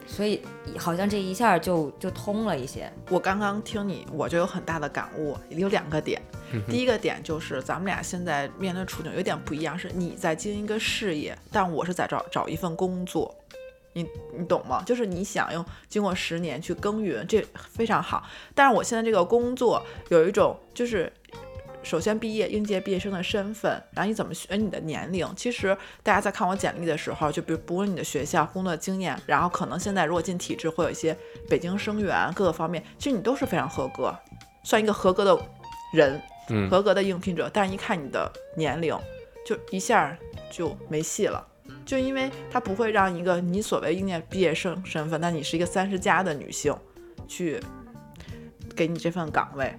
[0.06, 0.42] 所以
[0.78, 2.92] 好像这一下就就通了一些。
[3.10, 6.22] 我刚刚听你，我就有很大的感悟，有两个点。
[6.68, 13.36] 第一个点就是咱们俩现在面对处境有点不一样，是你在经营一个事业，但我是在找找一份工作。
[13.94, 14.82] 你你懂吗？
[14.86, 18.24] 就是你想用经过十年去耕耘，这非常好。
[18.56, 21.12] 但是我现在这个工作有一种就是。
[21.84, 25.28] 首先，毕业应届毕业生的身份，然后你怎么选你的年龄？
[25.36, 31.18] 其实大家在看我简历的时候，就比如不论你的学校、工作经验，然后可能现在如果进体制会有一些
[31.50, 34.16] 北京生源各个方面，其实你都是非常合格，
[34.64, 35.36] 算一个合格的
[35.92, 36.22] 人，
[36.70, 37.50] 合格的应聘者。
[37.54, 38.98] 但是一看你的年龄，
[39.46, 40.18] 就一下
[40.50, 41.46] 就没戏了。
[41.86, 46.76] 就因为他不会让一个你所谓应届毕业生身份，但你是一个三十加的女性，
[47.28, 47.60] 去
[48.76, 49.74] 给你这份岗位。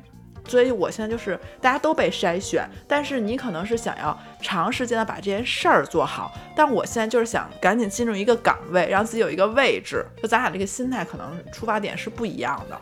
[0.48, 10.04] 所以我现在就是大家都被筛选，但是你可能是想要长时间的把这件事儿做好，但我现在就是想赶紧进入一个岗位，让自己有一个位置。
[10.20, 12.80] 就咱俩这个心态可能出发点是不一样的。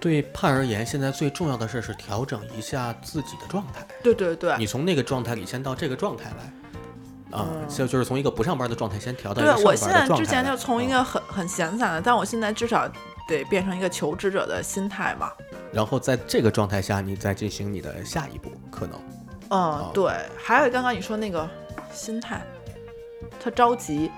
[0.00, 3.86] 对盼而言，现在最重要的事是调整一下自己的状态。
[4.02, 10.56] 对对对，你从那个状态里先到这个状态来，啊，就就是从一个不上班的状态先调到一对我现在之前就。
[10.56, 10.90] 从一嗯。
[10.90, 12.88] 个很很闲散的，但我现在至少
[13.28, 15.32] 得变成一个求职者的心态嘛。
[15.72, 19.00] 然后在这个状态下，你再进行你的下一步，可能。
[19.50, 20.12] 嗯，对。
[20.36, 21.48] 还有刚刚你说那个
[21.92, 22.42] 心态，
[23.42, 24.10] 他着急，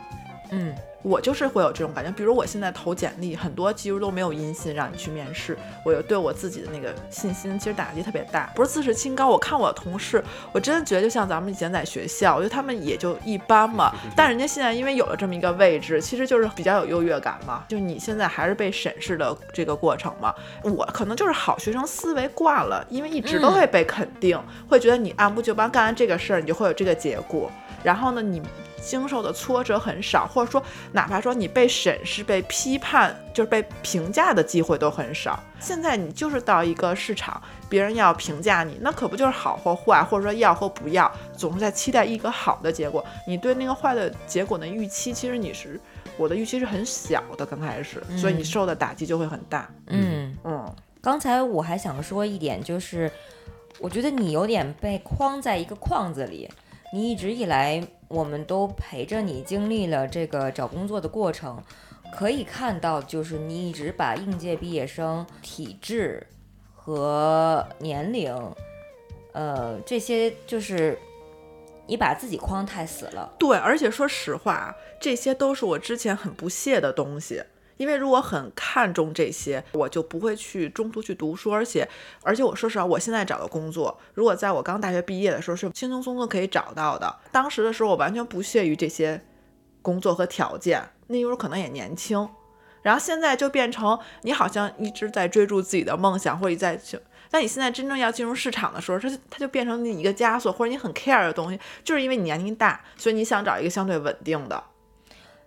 [0.51, 2.11] 嗯，我就是会有这种感觉。
[2.11, 8.51] 比如我现在投简历，很多几乎都没有音信让你去面试，我就对我自己的那个信心其实打击特别大。
[8.55, 13.93] 不是自视清高，我看我的同事，我真的觉得就像咱们以前在学校，我觉得他们也就一般嘛。
[14.17, 17.65] 但人家现在因为有了这么一个位置，其实就是比较有优越感嘛。
[17.69, 20.35] 就你现在还是被审视的这个过程嘛。
[20.63, 27.51] 我可能就是好学生思维惯了，因为一直都会被肯定，会觉得你按部就班干完这个事儿，你就会有这个结果。
[27.85, 28.43] 然后呢，你
[28.81, 30.63] 经受的挫折很少，或者说
[30.93, 35.39] 哪怕说你被审视、被批判，就是被评价的机会都很少。
[35.61, 43.05] 现在你就是到一个市场，别人要评价你，那可不就是好或坏，或者说要或不要，总是在期待一个好的结果。
[43.27, 45.81] 你对那个坏的结果的预期，其实你是
[46.17, 49.69] 我的预期是很小的，刚开始，所以你受的打击就会很大。
[49.89, 53.11] 嗯，嗯，刚才我还想说一点，就是
[53.81, 56.49] 我觉得你有点被框在一个框子里。
[56.91, 61.63] 你一直以来，我们都陪着你经历了这个找工作的过程，
[62.17, 66.27] 可以看到，就是你一直把应届毕业生体质
[66.75, 68.35] 和年龄，
[69.33, 70.99] 呃，这些就是
[71.87, 73.35] 你把自己框太死了。
[73.39, 77.43] 对，而且说实话，这些都是我之前很不屑的东西。
[77.79, 81.89] 因为如果很看重这些，我就不会去中途去读书，而且，
[82.23, 89.25] 而且我说实话，我现在找的工作，如果在我刚大学毕业的时候是轻轻松松可以找到的，当时的时候我完全不屑于这些
[89.81, 92.29] 工作和条件，那时候可能也年轻，
[92.83, 96.99] 然后现在就变成你好像一直在追逐自己的梦想，或者在去，
[97.31, 104.63] 但你现在真正要进入市场的时候，它它就变成你一个枷锁，或者你很 care 的东西，就是因为你年龄大，所以你想找一个相对稳定的。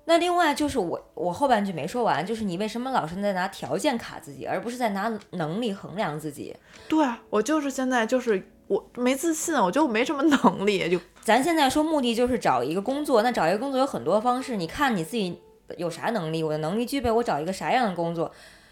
[0.05, 6.55] 那另外就是我我后半句没说完，就是你为什么老是在拿条件卡自己，而不是在拿能力衡量自己？
[6.87, 15.39] 对啊我就是现在就是我没自信，我觉得我没什么能力，就 咱现在说目的就是找一个工作，那找一个工作有很多方式，你看你自己
[15.77, 18.31] 有啥能力，我的能力具备，我找一个啥样的工作，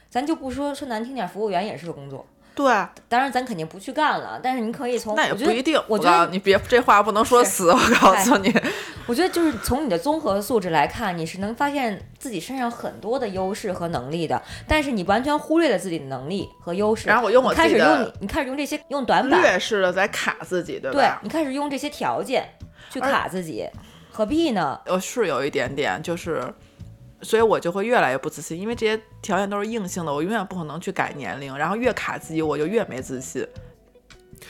[0.10, 2.26] 咱就不说说难听点，服务员也是个工作。
[2.60, 5.82] 对，啊当然咱肯定不去干了，但是你可以从那也不一定。
[5.88, 8.54] 我觉得你别这话不能说死，我告诉你。
[9.08, 17.08] 我觉得就是从你的综合素质来看，你是能发现自己身上很多的优势和能力的，但是你完全忽略了自己的能力和优势。
[17.08, 21.10] 然后我用我开始用你，开始用这些用短板，劣势的在卡自己，对对？
[21.22, 22.44] 你开始用这些条件
[22.92, 23.66] 去卡自己，
[24.12, 24.78] 何必呢？
[24.88, 26.54] 我是有一点点，就是，
[27.22, 33.46] 所以我就会越来越不自信，因为这些条件都是硬性的，我永远不可能去改年龄，然后越卡自己，我就越没自信。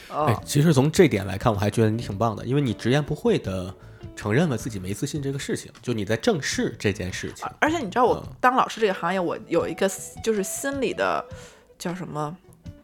[0.09, 3.73] 哦哎，，其实从这点来看，我还觉得你挺棒的，因为你直言不讳的
[4.15, 7.47] 承认了自己没自信这个事情，就你在正视这件事情。
[7.59, 9.89] 而且你知道，我嗯当老师这个行业，我有一个
[10.23, 11.23] 就是心理的
[11.79, 12.35] 叫什么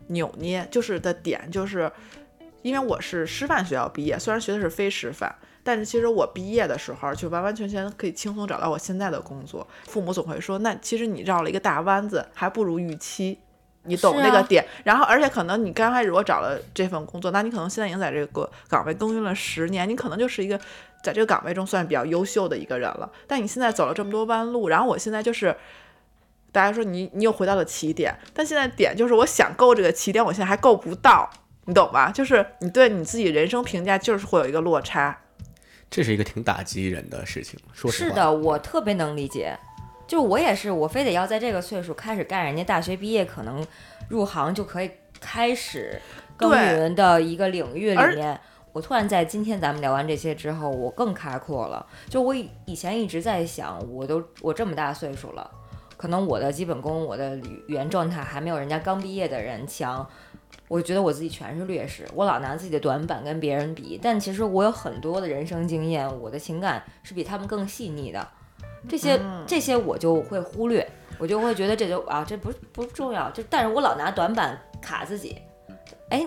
[0.07, 1.91] 扭捏，就是的点，就是
[2.63, 5.33] 因为我是师范学校毕业，虽然学的是非师范，
[5.65, 9.67] 但是其实我毕业的时候就完完全全可以轻松找到我现在的工作。
[9.85, 13.39] 父母总会说，那其实你绕了一个大弯子，还不如预期。
[13.87, 20.59] 你懂那个点，然后而且可能你刚开始我找了这份工作，那你可能现在已经在这个岗位耕耘了十年，你可能就是一个
[21.03, 23.07] 在这个岗位中算比较优秀的一个人了。
[23.27, 25.55] 但你现在走了这么多弯路，然后我现在就是，
[26.51, 31.29] 大家说你你又回到了起点，但现在点就是我想够这个起点，我现在还够不到，
[31.65, 32.09] 你懂吧？
[32.09, 35.15] 就是你对你自己人生评价就是会有一个落差。
[35.89, 38.09] 这是一个挺打击人的事情，说实话。
[38.09, 39.57] 是的，我特别能理解。
[40.07, 43.65] 就我也是，我非得要在这个岁数开始干人家大学毕业可能
[44.09, 45.99] 入行就可以开始
[46.37, 48.39] 耕对耘的一个领域里面。
[48.71, 51.85] 我突然在今天咱们聊完这些之后，我更开阔了。
[52.09, 55.49] 就我以以前一直在想，我都我这么大岁数了，
[55.95, 60.05] 可能我的基本功、我的语言状态还没有人家刚毕业的人强。
[60.67, 68.27] 我觉得我自己全是劣势，我老拿自己的短板跟别人比，但其实我有很多的人生经验，我的情感是比他们更细腻的。
[68.87, 73.29] 这些、这些我就会忽略，我就会觉得这就啊，这不不重要。
[73.31, 75.37] 就但是我老拿短板卡自己，
[76.09, 76.25] 哎，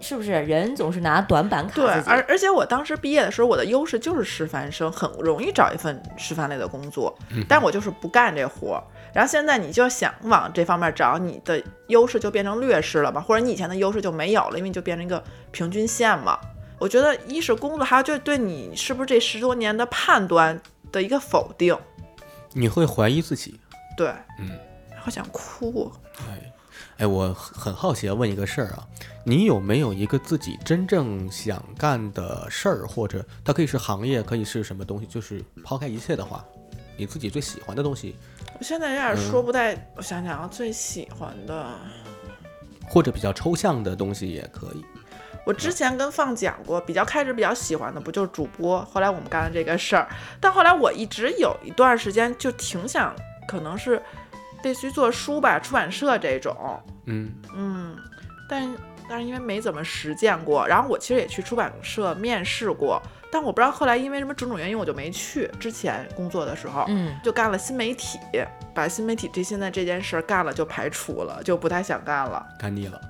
[0.00, 2.10] 是不是人总是拿短板卡对，自己？
[2.10, 7.16] 而而且我当时毕业的时候，我的优势就是师范生，很容易找一份师范类的工作，
[7.48, 8.82] 但我就是不干这活儿。
[9.12, 16.38] 然后现在你就想往这方面找，你的优势就变成劣势了嘛，或者你以前的优势就没有了，因为你就变成一个平均线嘛。
[16.78, 20.60] 我觉得一是工作，还有就是对你是不是这十多年的判断
[20.92, 21.76] 的一个否定。
[22.52, 23.58] 你会怀疑自己，
[23.96, 24.50] 对，嗯，
[24.96, 25.90] 好想哭。
[26.20, 26.52] 哎，
[26.98, 28.84] 哎，我很很好奇要问一个事儿啊，
[29.24, 35.06] 你有没有一个自己真正想干的事儿，或者它可以是行业，可以是什么东西？
[35.06, 36.44] 就是抛开一切的话，
[36.96, 38.16] 你自己最喜欢的东西，
[38.58, 41.66] 我现在有点说不太，我想想啊，最喜欢的，
[42.88, 44.84] 或者比较抽象的东西也可以。
[45.46, 50.08] 我之前跟放讲过，比较开始比较喜欢的不就是主播，后来我们干了这个事儿，
[50.40, 53.14] 但后来我一直有一段时间就挺想，
[53.46, 54.02] 可能是
[54.62, 56.54] 类似于做书吧，出版社这种，
[57.06, 57.96] 嗯，嗯，
[58.48, 58.68] 但
[59.08, 63.00] 但是因为没怎么实践过，然后我其实也去出版社面试过，
[63.32, 65.50] 但我不知道后来因为什么种种原因我就没去。
[65.58, 68.18] 之前工作的时候，嗯，就干了新媒体，
[68.74, 73.00] 把新媒体这现在这件事儿干了就排除了，就不太想干了干腻了。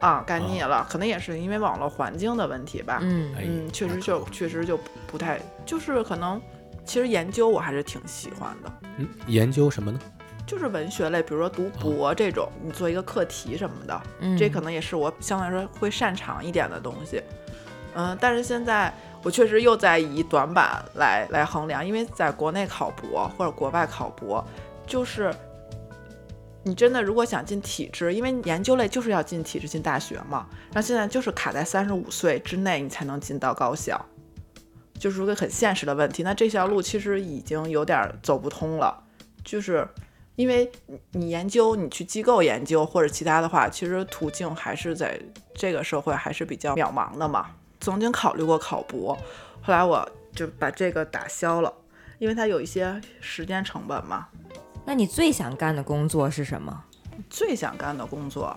[0.00, 3.00] 啊，干腻了，可能也是因为网络环境的问题吧。
[3.02, 6.40] 嗯确实就确实就不太，就是可能
[6.86, 8.72] 其实研究我还是挺喜欢的。
[8.96, 10.00] 嗯，研究什么呢？
[10.50, 17.22] 就是文学类，比如说读博这种，你做一个课题什么的，嗯这可能也是我相对来说会擅长一点的东西。
[17.94, 18.92] 嗯，但是现在
[19.22, 24.44] 我确实又在以短板来来衡量，因为在国内考博或者国外考博，
[24.88, 25.32] 就是
[26.64, 34.04] 你真的如果想进体制，因为研究类就是要进体制进大学嘛，然后现在就是卡在三十五岁之内你才能进到高校，
[34.98, 36.24] 就是个很现实的问题。
[36.24, 39.00] 那这条路其实已经有点走不通了，
[39.44, 39.86] 就是。
[40.36, 45.20] 因为你你研究，你去机构研究或者其他的话，其实途径还是在
[45.54, 47.50] 这个社会还是比较渺茫的嘛。
[47.80, 49.14] 曾经考虑过考博，
[49.62, 51.72] 后来我就把这个打消了，
[52.18, 54.28] 因为它有一些时间成本嘛。
[54.84, 56.84] 那你最想干的工作是什么？
[57.28, 58.56] 最想干的工作，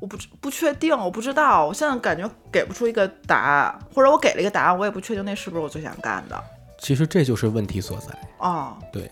[0.00, 6.44] 我不知不确定，我不知道，我现在感觉给不出一个答案，或者我给了一个答案，我也不确定那是不是我最想干的。
[6.78, 8.06] 其实这就是问题所在。
[8.38, 9.10] 哦，对，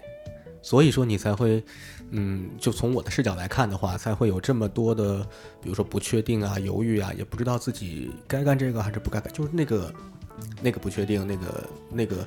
[0.61, 1.63] 所以说你才会，
[2.11, 5.21] 嗯，就从我的视角来看的话，才会有这么多的，
[5.63, 9.93] 比如说不确定啊、犹豫啊，也不知道自己该干这个还是不该干，就是那个
[10.61, 12.27] 那个不确定，那个那个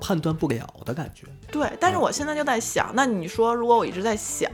[0.00, 1.26] 判断不了的感觉。
[1.50, 4.50] 对，但是我现在就在想，那你说如果我一直在想，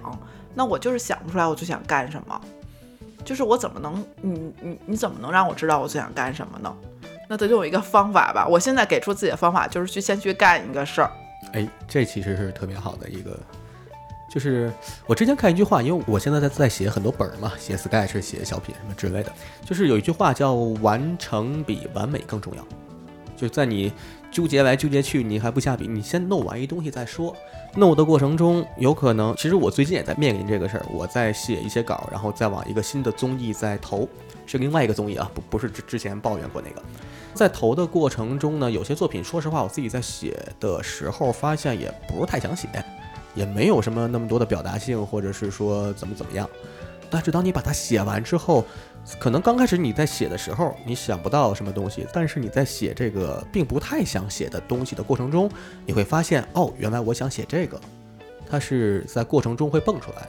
[0.55, 2.41] 那我就是想不出来我最想干什么，
[3.25, 6.75] 就是我怎么能，你你你怎么能让我知道我最想干什么呢？
[7.29, 8.47] 那得有一个方法吧。
[8.49, 11.13] 我现在给出自己的方法就是去先去干一个事儿。
[11.53, 13.39] 哎，这其实是特别好的一个，
[14.31, 14.71] 就是
[15.07, 19.33] 我之前看一句话，因为我现在在在写很多本儿嘛，写 sketch、写小品什么之类的，
[19.65, 22.67] 就是有一句话叫“完成比完美更重要”，
[23.39, 23.93] 就在你
[24.31, 27.35] 纠结来纠结去，你还不下笔，你先弄完一东西再说。
[27.77, 34.09] 弄的过程中，有可能，其实我最近也在面临这个事儿，我在写一些稿，然后再往一个新的综艺再投，
[34.47, 36.83] 是另外一个综艺啊，不不是之之前抱怨过那个。
[37.35, 42.69] 在投的过程中呢，有些作品，说实话，我自己在写的时候发现也不是太想写，
[43.35, 46.49] 也没有什么那么多的表达性，或者是说怎么怎么样。
[47.11, 48.65] 但是当你把它写完之后，
[49.19, 55.51] 可能刚开始你在写的时候，你想不到什么东西，但是你在写这个并不太想写的东西的过程中，
[55.87, 57.81] 你会发现，哦，原来我想写这个，
[58.49, 60.29] 它是在过程中会蹦出来。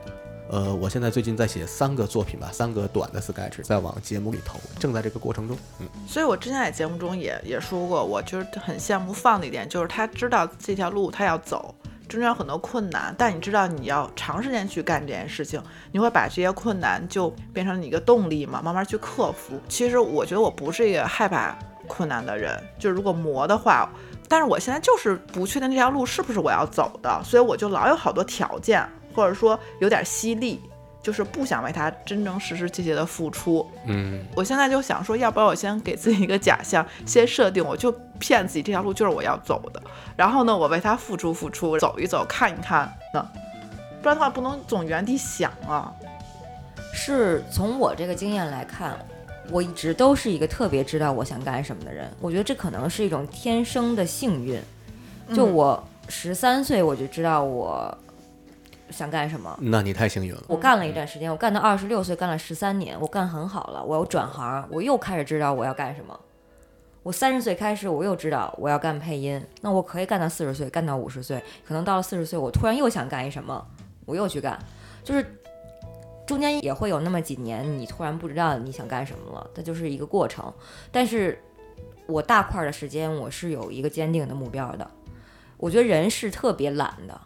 [0.51, 5.55] 呃，我现在最近在写三个作品吧，三个短的 sketch，在往节目里投，正在这个过程中。
[5.79, 11.75] 嗯，所以我之前在节目中也也说过，我就是很羡慕放的一点，就是他知道这条路他要走，
[12.09, 19.61] 中间有很多困难，但你知道你要长时间去干这件事情，你会把这些困难就变成你一个动力嘛，慢慢去克服。
[19.69, 21.55] 其实我觉得我不是一个害怕
[21.87, 23.87] 困难的人，就如果磨的话，
[24.27, 28.83] 但是我现在就是不确定这条路是不是我要走的，所以我就老有好多条件，
[29.13, 30.59] 或者说有点犀利，
[31.01, 33.65] 就是不想为他真真实实切切的付出。
[33.85, 39.81] 嗯，我现在就想说，要不然我先给自己一个假象，先设定，我就骗自己这条路就是我要走的，
[40.15, 43.27] 然后呢，我为他付出付出，走一走，看一看呢，
[44.01, 45.93] 不然的话不能总原地想啊。
[46.91, 48.97] 是从我这个经验来看，
[49.51, 52.09] 我一直都是一个特别知道我想干什么的人。
[52.19, 54.59] 我觉得这可能是一种天生的幸运。
[55.35, 57.95] 就嗯我十三岁我就知道我
[58.91, 59.57] 想干什么。
[59.61, 60.43] 那你太幸运了。
[60.47, 63.83] 我干了一段时间，我干到二十六岁，干了十三年，我干很好了。
[63.83, 66.19] 我又转行，我又开始知道我要干什么。
[67.01, 73.65] 我三十岁开始，我又知道我要干配音，那我可以干到四十岁，干到五十岁，可能到了四十岁，我突然又想干一什么，
[74.05, 74.59] 我又去干，
[75.03, 75.25] 就是
[76.27, 80.53] 中间也会有那么几年，你突然不知道你想干什么了，它就是一个过程。
[80.91, 81.41] 但是
[82.05, 84.85] 我大块儿的时间，我是有一个坚定的目标的。
[85.55, 87.19] 我觉得人是特别懒的，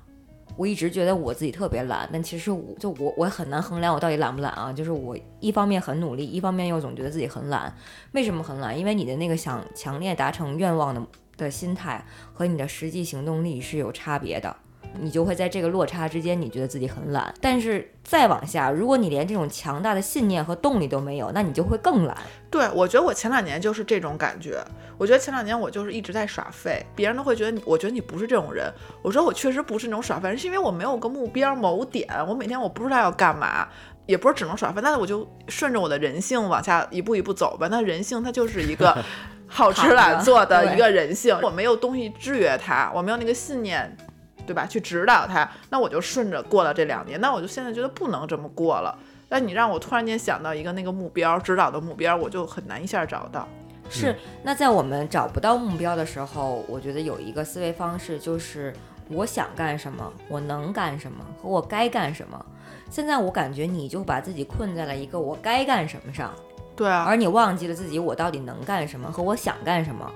[0.55, 4.71] 我一直觉得我自己特别懒，但其实我就我我很难衡量我到底懒不懒啊。
[4.71, 7.75] 就是我一方面很努力，一方面又总觉得自己很懒。
[8.11, 8.77] 为什么很懒？
[8.77, 11.01] 因为你的那个想强烈达成愿望的
[11.35, 14.55] 的心态和你的实际行动力是有差别的。
[14.99, 17.33] 你就会在这个落差之间，你觉得自己很懒。
[17.41, 22.15] 但是再往下，如果你连这种强大的信念和动力都没有，那你就会更懒。
[22.49, 24.63] 对，我觉得我前两年就是这种感觉。
[24.97, 28.71] 我觉得前两年我就是一直在耍废，别人都会觉得你，我觉得你不是这种人。
[29.01, 33.67] 我说我确实不是那种耍废人，是因为我没有个目标某点，我每天我不知道要干嘛，
[34.05, 37.67] 也不是只能耍废，那我就顺着我的人性往下一步一步走吧。
[37.71, 38.95] 那人性它就是一个
[39.47, 43.97] 好吃懒做的一个人性，我没有东西制约它，我没有那个信念。
[44.45, 44.65] 对吧？
[44.65, 47.19] 去指导他，那我就顺着过了这两年。
[47.21, 48.97] 那我就现在觉得不能这么过了。
[49.29, 53.47] 那你让我突然间想到一个那个目标，指导的目标，我就很难一下找到。
[53.89, 58.73] 是，那在我们找不到目标的时候，我觉得有一个思维方式，就是
[59.09, 62.45] 我想干什么，我能干什么，和我该干什么。
[62.89, 66.31] 现在我感觉你就把自己困在了一个我该干什么上，
[66.75, 70.11] 对啊，而你忘记了自己我到底能干什么和我想干什么。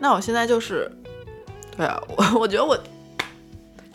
[0.00, 0.90] 那我现在就是，
[1.76, 2.76] 对啊，我 我觉得我。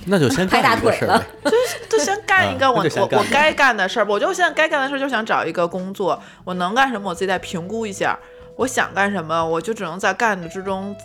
[0.06, 4.06] 那 就先干一个事儿，就就先干一个我我我该干的事儿。
[4.06, 8.20] 我就现在该干的事儿就想找一个工作，我能干什么，我自己再评估一下。
[8.58, 10.96] 我想干什么，我就只能在干的之中，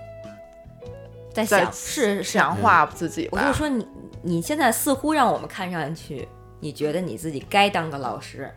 [1.33, 3.29] 在想是强化自己。
[3.33, 3.87] 我就说你
[4.23, 6.29] 你现在似乎让我们看上去，
[6.61, 8.53] 你觉得你自己该当个老师，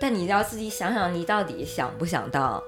[0.00, 2.60] 但你要自己想想，你到底想不想当？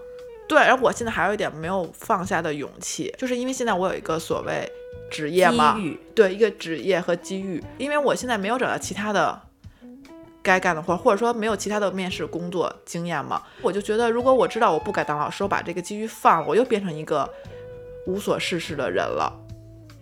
[0.49, 4.71] 对，而我现在还有一点没有放下的勇气，就是因为现在我有一个所谓。
[5.11, 5.81] 职业嘛，
[6.15, 9.41] 对一个职业和机遇，因为我现在没有找到其他的
[10.43, 17.29] 该干的活，或者说没有其他的面试工作经验嘛，我就觉得如果我知道我不该当老师，我把这个机遇放了，我又变成一个
[18.07, 19.33] 无所事事的人了，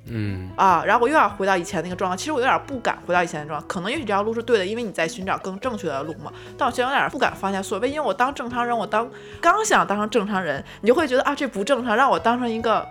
[0.06, 0.50] 嗯。
[0.56, 12.86] 啊，然后我又要回到以前那个状态，其实我有点不敢回到以前的状态，可能也许这条路是对的，因为你在寻找更正确的路嘛，但我现在有点不敢放下，所谓因为我当正常人，我当刚想当成正常人，你就会觉得啊这不正常，让我当成一个。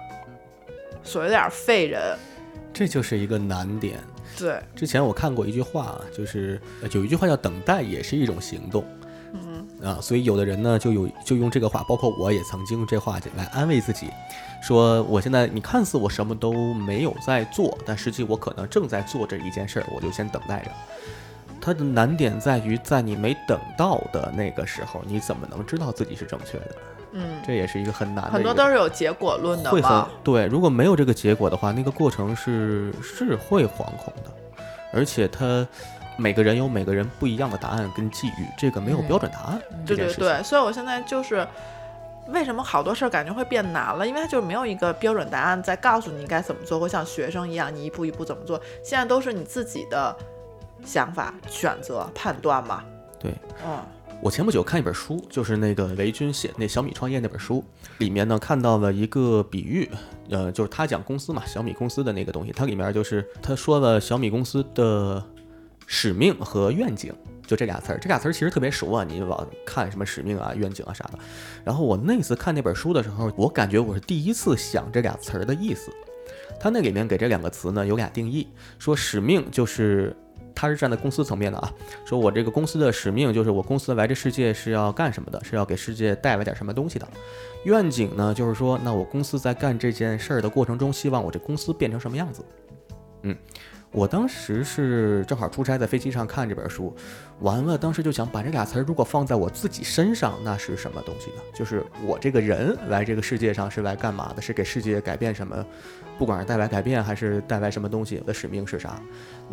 [1.04, 2.18] 所谓有点废人，
[2.74, 4.00] 这就是一个难点。
[4.38, 6.60] 对，之前我看过一句话，就是
[6.92, 8.84] 有一句话叫“等待也是一种行动”。
[9.34, 14.08] 嗯啊，所以有的人呢，就有就用这个话，包括我也曾经用这话来安慰自己，
[14.62, 20.72] 说我现在你看似我什么都没有在做，但实际我可能正在做这一件事儿，我就先等待着。
[21.60, 26.76] 它的难点在于，在你没等到的那个时候，你怎么能知道自己是正确的？
[27.14, 30.46] 嗯，这也是一个很难的，很多都是有结果论的会很对。
[30.48, 34.32] 如果没有这个结果的话，那个过程是是会惶恐的，
[34.92, 35.66] 而且他
[36.18, 39.62] 每个人有每个人不一样的答案跟际遇，这个没有标准答案。
[39.86, 41.48] 对对对，所以我现在就是
[42.30, 50.16] 为什么好多事儿感觉会变难了，因为它就是没有一个标准答案在告诉你该怎么做，或像学生一样你一步一步怎么做，现在都是你自己的
[50.84, 52.84] 想法、选择、判断嘛。
[53.20, 53.32] 对，
[53.66, 53.80] 嗯。
[54.24, 57.62] 我前不久看一本书，就是那个雷军写那小米创业那本书，
[57.98, 59.90] 里面呢看到了一个比喻，
[60.30, 65.22] 呃，就是他讲公司嘛，小米公司的那个东西，它里面就是他说了小米公司的
[65.88, 67.14] 使命和愿景，
[67.46, 71.20] 就这俩词儿，这俩词儿其实特别熟啊，你往看什么使命啊、愿景啊啥的。
[71.66, 75.92] 然后我那次看那本书的时候，我感觉我是第一次想这俩词儿的意思。
[76.62, 78.48] 他那里面给这两个词呢有俩定义，
[78.80, 80.16] 说使命就是。
[80.56, 81.74] 他是站在公司层面的啊，
[82.06, 87.08] 说我这个公司的使命就是我公司来这世界是要干什么的，是要给世界带来点什么东西的。
[87.66, 92.44] 愿景呢，就是说那我公司在干这件事儿的过程中，希望我这公司变成什么样子。
[93.24, 93.36] 嗯，
[93.92, 96.94] 我当时是正好出差在飞机上看这本书，
[97.40, 101.38] 完了当时就想把这俩词儿如果放在我自己身上，那是什么东西呢？
[101.56, 104.42] 就是我这个人来这个世界上是来干嘛的？
[104.42, 105.66] 是给世界改变什么？
[106.20, 109.02] 不管是带来改变还是带来什么东西，我的使命是啥？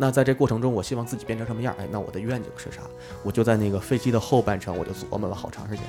[0.01, 1.75] 那在这过程中，我希望自己变成什么样？
[1.79, 2.81] 哎，那我的愿景是啥？
[3.21, 5.83] 我就在那个飞机的后半程，我就琢磨了好长时间。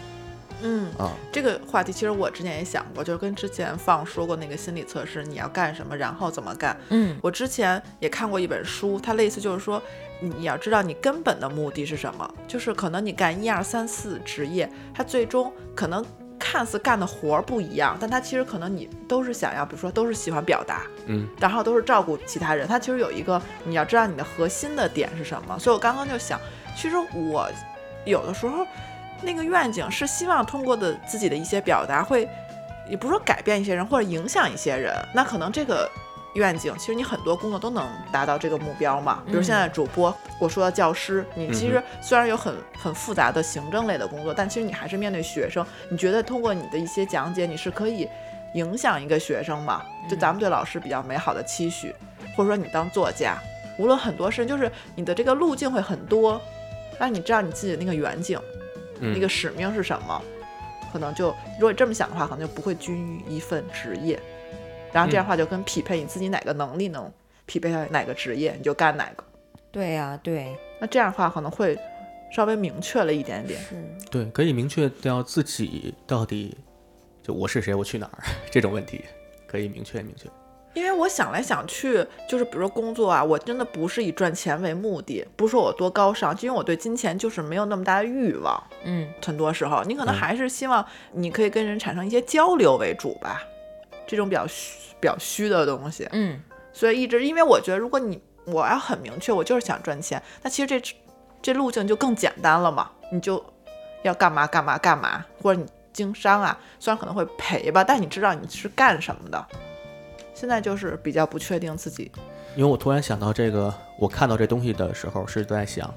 [0.61, 6.77] 嗯啊，这个话题其实我之前也想过，就是跟之前放说过那个心理测试，你要干什么，然后怎么干。
[6.91, 9.83] 嗯，我之前也看过一本书，它类似就是说，
[10.21, 16.05] 你要知道你根本的目的是什么，就是可能你干一二三四职业，它最终可能。
[16.53, 22.69] 看似干的活儿不一样，但他其实可能你都是想要，比如说都是喜欢表达，嗯，然后都是照顾其他人。
[22.69, 25.59] 他其实有一个你要知道你的核心的点是什么。
[25.59, 26.39] 所以我刚刚就想，
[26.77, 27.49] 其实我
[28.05, 28.67] 有的时候
[29.23, 32.29] 那个愿景是希望通过的自己的一些表达，会
[32.87, 34.95] 也不是说改变一些人或者影响一些人。
[35.15, 35.91] 那可能这个。
[36.35, 45.65] 愿景其实你很多工作都能达到这个目标嘛，比如现在主播，我说的教师，你其实虽然有很很复杂的行政类的工作，但其实你还是面对学生。
[45.91, 48.09] 你觉得通过你的一些讲解，你是可以
[48.55, 49.83] 影响一个学生嘛？
[50.09, 51.95] 就咱们对老师比较美好的期许，
[52.37, 53.37] 或者说你当作家，
[53.79, 56.41] 无论很多事，就是你的这个路径会很多，
[56.99, 58.41] 但你知道你自己的那个远景，
[59.01, 60.23] 那个使命是什么，
[60.93, 61.29] 可能就
[61.59, 64.19] 如果这么想的话，可能就不会拘于一份职业。
[64.93, 67.11] 然后这样的话就跟匹配你自己哪个能力能
[67.47, 69.25] 匹配到哪个职业，你就干哪个。
[69.71, 71.79] 对呀、对，那这样的话可能会
[72.31, 73.59] 稍微明确了一点点。
[73.61, 73.75] 是，
[74.11, 76.57] 对，可以明确掉自己到底
[77.23, 79.03] 就我是谁，我去哪儿 这种问题，
[79.47, 80.29] 可以明确明确。
[80.75, 88.63] 因为我想来想去，就是比如说工作啊，我真的不是以赚钱为目的，不是说我多高尚，就因为我对金钱就是没有那么大的欲望。
[88.85, 90.83] 嗯，很多时候，你可能嗯还是希望
[91.13, 93.43] 你可以跟人产生一些交流为主吧，
[94.13, 96.07] 这种比较虚、比较虚的东西。
[96.13, 96.39] 嗯，
[96.71, 100.95] 所以一直，因为我觉得，如果你我要很明确，我就是想赚钱，那其实这
[101.41, 103.43] 这路径就更简单了嘛，你就
[104.03, 109.47] 要干嘛干嘛干嘛，或者你经商啊，虽然可能会赔吧，但你知道你是干什么的。
[110.35, 112.13] 现在就是比较不确定自己，
[112.55, 115.93] 因为我突然想到这个，我看到这东西的时候是在想，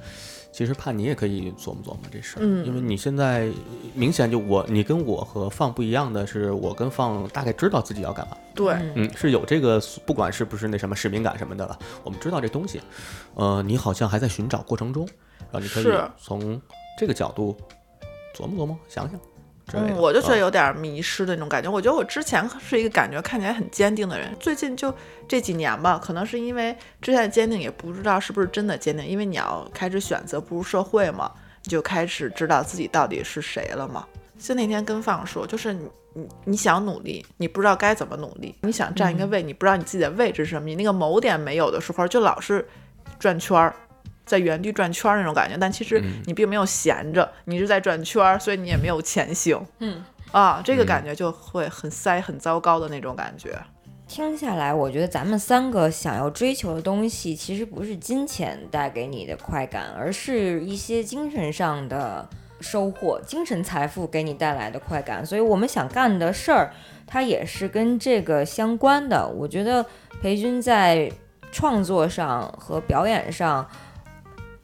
[0.56, 2.66] 其实怕你也可以琢磨琢磨这事儿，嗯。
[2.66, 3.51] 因为你现在
[3.93, 8.93] 明显就我你跟我和放不一样的是，我跟放大概知道自己要干嘛，对，嗯。
[8.95, 12.80] 嗯，是有这个不管是不是那什么使命感什么的了，我们知道这东西，
[13.34, 15.06] 呃，你好像还在寻找过程中，
[15.51, 15.86] 然后你可以
[16.18, 16.62] 从
[16.97, 17.53] 这个角度
[18.34, 19.20] 琢磨琢磨，想想
[19.68, 19.93] 之类的。
[19.93, 21.70] 嗯，我就觉得啊有点迷失的那种感觉。
[21.70, 24.93] 我觉得我之前是一个感觉看起来很坚定的人，最近就
[25.28, 31.32] 这几年吧，可能是因为之前的坚定也不知道是不是真的坚定，因为你要开始选择步入社会嘛，
[31.63, 34.05] 你就开始知道自己到底是谁了嘛。
[34.38, 42.68] 就那天跟放说，就是你你你想努力，你不知道该怎么努力；你想占一个位，你不知道你自己的位置是什么，你那个某点没有的时候，就老是
[43.18, 43.74] 转圈儿。
[44.26, 49.59] 在原地转圈儿那种感觉，但其实你并没有闲着，你是在转圈儿，所以你也没有前行。
[49.80, 53.57] 嗯啊，这个嗯感觉就会很塞、很糟糕的那种感觉。
[54.07, 62.28] 听下来，我觉得咱们三个想要追求的东西，其实不是金钱带给你的快感，而是一些精神上的
[62.59, 65.26] 收获、精神财富给你带来的快感。
[65.26, 66.71] 所以我们想干的事儿，
[67.07, 69.28] 它也是跟这个相关的。
[69.28, 69.84] 我觉得
[70.21, 71.11] 裴军在
[71.51, 73.67] 创作上和表演上，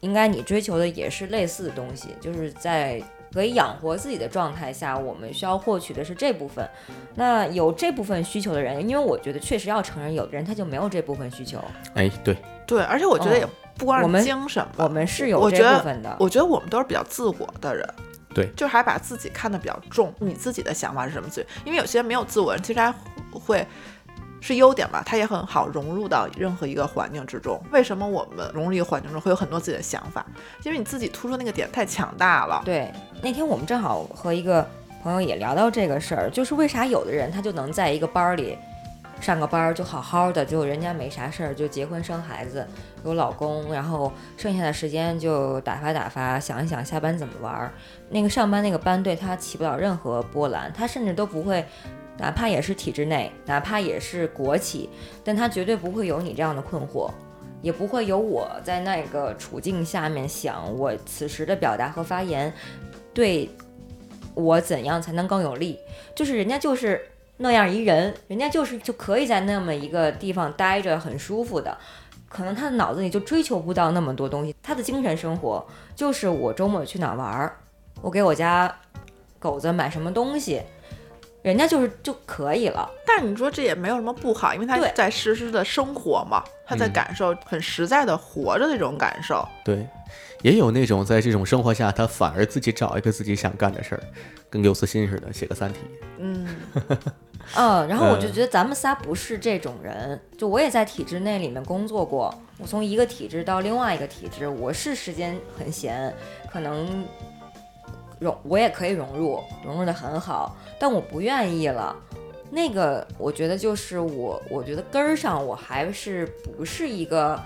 [0.02, 6.68] 应该你追求的也是类似的东西，就是在可以养活自己的状态下，我们需要获取的是这部分。
[7.14, 11.58] 那有这部分需求的人，因为我觉得确实要承认，有的人他就没有这部分需求，
[11.94, 12.36] 哎，对，
[12.66, 13.48] 对，而且我觉得也哦
[13.78, 16.14] 不光是我们精神吧，我们是有这部分的。
[16.20, 17.88] 我觉得我们都是比较自我的人。
[18.34, 21.28] 对就还把自己看得比较重，你自己的想法是什么？
[21.28, 22.90] 自己，因为有些人没有自我人，其实还
[23.30, 23.66] 会
[24.42, 27.58] 是优点吧，他也很好融入到任何一个环境之中。
[27.70, 30.26] 为什么我们融入一个环境中会有很多自己的想法？
[30.64, 32.60] 因为你自己突出那个点太强大了。
[32.64, 34.68] 对，那天我们正好和一个
[35.00, 38.58] 朋友也聊到这个事儿，就是为啥有的人他就能在一个班里
[39.20, 42.66] 上个班就好好的，就人家没啥事儿，就结婚生孩子，
[43.04, 47.72] 有老公，然后剩下的时间就打发打发，想一想下班怎么玩儿。
[48.10, 51.64] 那个上班那个班对他起不了任何波澜，他甚至都不会。
[52.22, 54.88] 哪怕也是体制内，哪怕也是国企，
[55.24, 57.10] 但他绝对不会有你这样的困惑，
[57.60, 62.54] 也不会有我在那个处境下面想我此时的表达和发言
[63.12, 63.50] 对
[64.34, 65.76] 我怎样才能更有利。
[66.14, 67.04] 就是人家就是
[67.38, 71.76] 那样一人，人家就是就可以在那么一个地方待着很舒服的，
[72.28, 75.66] 可能他的脑子里就追求不到那么多东西，他的精神生活
[75.96, 77.56] 就是我周末去哪玩儿，
[78.00, 78.72] 我给我家
[79.40, 80.62] 狗子买什么东西。
[81.42, 84.90] 人家就是就可以了，但是你说这也没有什么不好，因为他对。
[84.94, 86.92] 在实时的生活嘛，他在嗯。
[86.92, 89.46] 感受很实在的活着的这种感受。
[89.64, 89.86] 对，
[90.42, 94.02] 也有那种在这种生活下，他反而自己找一个自己想干的事儿，
[94.48, 95.80] 跟刘慈欣似的，写个《三体》。
[96.18, 96.46] 嗯，
[97.56, 106.14] 嗯，然后我就嗯觉得咱们仨不是这种人，就我也在体制内里面工作过，我从一个体制到另外一个体制，我是时间很闲，
[106.52, 107.04] 可能
[108.20, 111.94] 融我也可以融入，融入的很好，但我不愿意了。
[112.50, 116.26] 那个我觉得就是我，我觉得根儿上我还是
[116.56, 117.40] 不是一个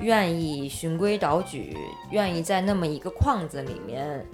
[0.00, 1.78] 愿意循规蹈矩，
[2.10, 4.26] 愿意在那么一个框子里面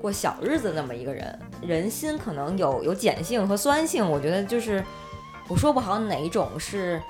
[0.00, 1.36] 过小日子那么一个人。
[1.60, 4.80] 人心可能有有碱性和酸性，我觉得就是
[5.48, 7.02] 我说不好哪一种是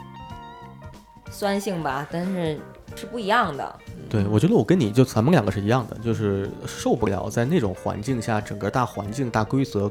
[1.31, 2.59] 酸性吧，但是
[2.97, 3.79] 是不一样的。
[4.09, 9.91] 对，我觉得我跟你就咱们两个是一样的，就是受不了在那种环境下，整个大环境、大规则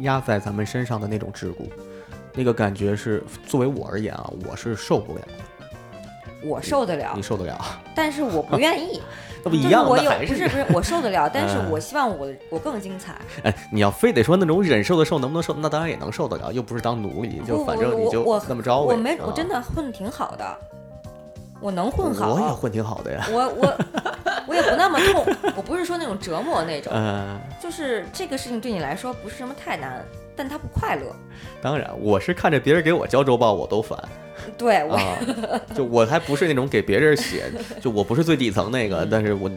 [0.00, 1.68] 压在咱们身上的那种桎梏，
[2.34, 5.28] 那个感觉是作为我而言啊，我是受不了的。
[6.44, 7.58] 我受得了你，受得了？
[7.94, 9.00] 但是我不愿意。
[9.44, 13.14] 那不一样的，就是我有还不是不是我受得了， 但是嗯我希望我我更精彩。
[13.44, 18.94] 哎，你要非得说那种忍受的受能不能受，那当然也能受得了，又不是当奴隶，就反正你就我我那么着呗。
[18.94, 20.58] 我没我啊真的混的挺好的，
[21.60, 22.34] 我能混好。
[22.34, 23.26] 我也混挺好的呀。
[23.30, 23.78] 我我
[24.46, 30.04] 我也不那么痛，我不是说那种折磨那种，嗯，就是这个事情对你来说不是什么太难，
[30.34, 31.14] 但它不快乐。
[31.60, 33.98] 当然，我是看着别人给我交周报我都烦
[34.56, 35.18] 对我、啊，
[35.74, 37.50] 就我还不是那种给别人写，
[37.82, 39.50] 就我不是最底层那个，但是我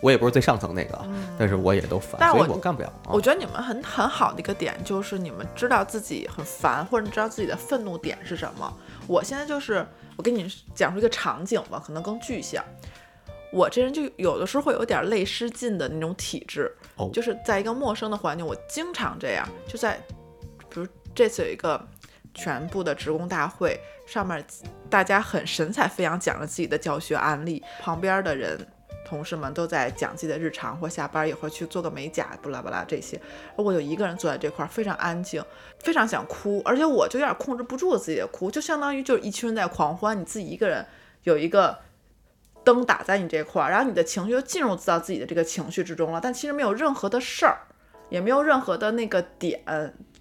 [0.00, 1.04] 我也不是最上层那个，
[1.38, 2.88] 但是我也都烦，所以我我干不了。
[3.04, 8.72] 啊我觉得你们很很好的一个点就是你们知道自己很烦，或者你知道自己的愤怒点是什么。
[9.06, 9.86] 我现在就是
[10.16, 12.64] 我给你讲述一个场景吧，可能更具象。
[13.52, 19.48] 我这人就有的时候会有点泪失禁的那种体质，哦就是在一个陌生的环境，我经常这样。
[19.66, 20.00] 就在
[20.68, 21.80] 比如这次有一个
[22.34, 24.44] 全部的职工大会，上面
[24.90, 28.66] 大家很神采飞扬讲了自己的教学案例，旁边的人。
[29.06, 33.20] 同事们都在讲自己的日常，或下班一会去做个美甲，不拉不拉这些。
[33.56, 35.42] 而我就一个人坐在这块儿，非常安静，
[35.78, 40.84] 非常想哭，而且我就有点控制不住自己的哭，就相当于就是一群人在狂欢，你自己一个人
[41.22, 41.78] 有一个
[42.64, 47.58] 灯打在你这块儿，然后你的情绪就进入到自己的这个情绪之中了，但其实没有任何的事儿，
[48.08, 49.62] 也没有任何的那个点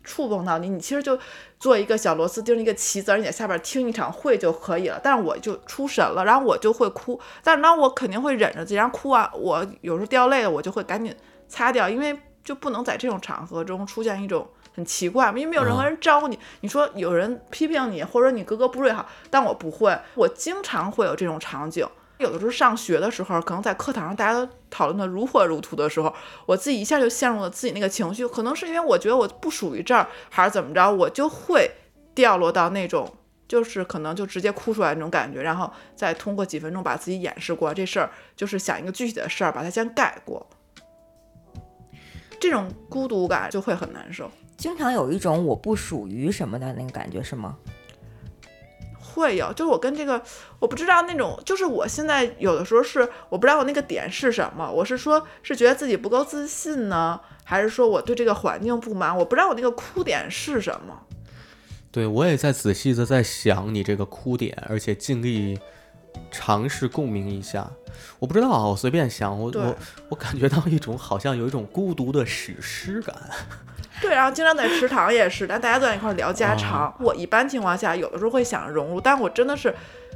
[0.06, 1.20] 触碰到你，你其实就
[1.60, 5.00] 做一个小螺丝钉，一个棋子儿，你在下边听一场会就可以了。
[5.04, 11.14] 但是我就出神了，然后我就会哭，但是那，我肯定会忍着自己，然后哭啊，我有时候掉泪了，我就会赶紧
[11.48, 16.38] 擦掉，因为就不能在这种场合中出现一种很奇怪嘛，因为没有任何人招你。
[16.62, 21.88] 你说有人批评你，或者你格格不入也好，但我不会，我经常会有这种场景。
[22.18, 26.14] 有的时候上学的时候，可能在课堂上大家都讨论的如火如荼的时候，
[26.46, 28.26] 我自己一下就陷入了自己那个情绪。
[28.26, 31.70] 可能是因为我觉得我不属于这儿，还是怎么着，我就会
[32.14, 33.14] 掉落到那种
[33.48, 40.46] 就是可能就直接哭出来那种感觉，然后再通过几分钟把自己掩饰过这事儿，就是想一个具体的事儿，把它先盖过。
[42.40, 44.30] 这种孤独感就会很难受。
[44.58, 47.58] 经常有一种我不属于什么的那个感觉，是吗？
[49.16, 50.22] 会有，就是我跟这个，
[50.60, 59.18] 我不知道那种，就是我现在有的时候是我不知道我那个点是什么，我是说，是觉得自己不够自信呢，还是说我对这个环境不满？
[59.18, 61.02] 我不知道我那个哭点是什么。
[61.92, 65.58] 对我也在仔细的在想你这个哭点，而且尽力
[66.30, 67.72] 尝试共鸣一下。
[68.20, 69.76] 我不知道啊，我随便想，我我
[70.10, 73.16] 我感觉到一种好像有一种孤独的史诗感。
[74.02, 76.94] 对，然后经常在食堂也是，但大家都在一块儿聊家常。
[77.00, 79.74] 我一般情况下有的时候会想融入，但我真的是，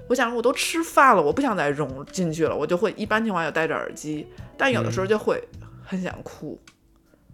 [0.08, 4.28] 我想我都吃饭了，我不想再融进去了，我就会一般情况下戴着耳机，
[4.58, 5.42] 但有的时候就会
[5.86, 6.60] 很想哭。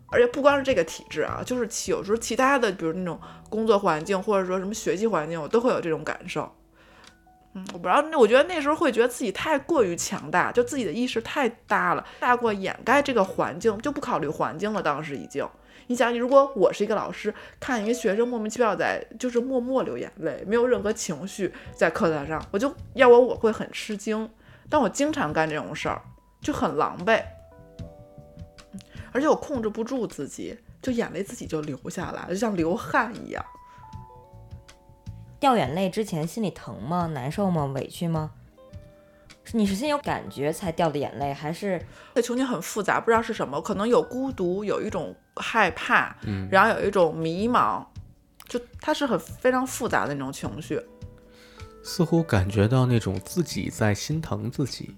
[0.07, 3.19] 而且不光是这个体质啊，就是其有时候其他的，比如那种
[3.49, 6.49] 工作环境或者说什么学习环境，我都会有这种感受。
[7.53, 14.81] 嗯，我不知道，那我觉得那时候会觉得自己太过于强大，就自己的意识太大了，大过掩盖这个环境，就不考虑环境了。
[14.81, 15.45] 当时已经，
[15.87, 24.29] 你想，如果我是一个老师，看一个学生莫名其妙在就是默默流眼泪，没有任何情绪在课堂上，我就要我我会很吃惊。
[24.67, 26.01] 但我经常干这种事儿，
[26.41, 27.21] 就很狼狈，
[28.73, 28.79] 嗯
[29.11, 33.45] 而且我控制不住自己，就眼泪自己就流下来，就像流汗一样。
[35.39, 37.05] 掉眼泪之前心里疼吗？
[37.13, 37.65] 难受吗？
[37.75, 38.31] 委屈吗？
[39.51, 41.79] 你是先有感觉才掉的眼泪，还是
[42.15, 47.83] 这情景很复杂，不知道是什么，可能有孤独，有一种害怕，嗯然后有一种迷茫，
[48.47, 50.81] 就它是很非常复杂的那种情绪。
[51.83, 54.95] 似乎感觉到那种自己在心疼自己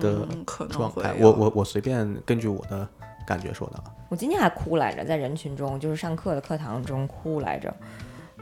[0.00, 1.14] 的嗯，可能状态。
[1.20, 2.88] 我我我随便根据我的
[3.26, 3.84] 感觉说的啊。
[4.08, 7.72] 我今天还哭来着，在人群中，就是上课的课堂中哭来着，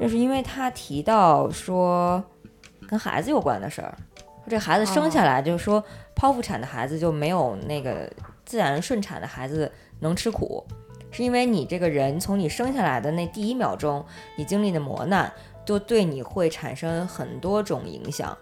[0.00, 2.22] 就是因为他提到说
[2.86, 3.96] 跟孩子有关的事儿，
[4.48, 5.82] 这孩子生下来就是说
[6.16, 8.10] 剖腹产的孩子就没有那个
[8.44, 10.66] 自然顺产的孩子能吃苦，
[11.12, 14.04] 是因为你这个人从你生下来的那第一秒钟，
[14.36, 15.32] 你经历的磨难，
[15.64, 18.36] 就对你会产生很多种影响，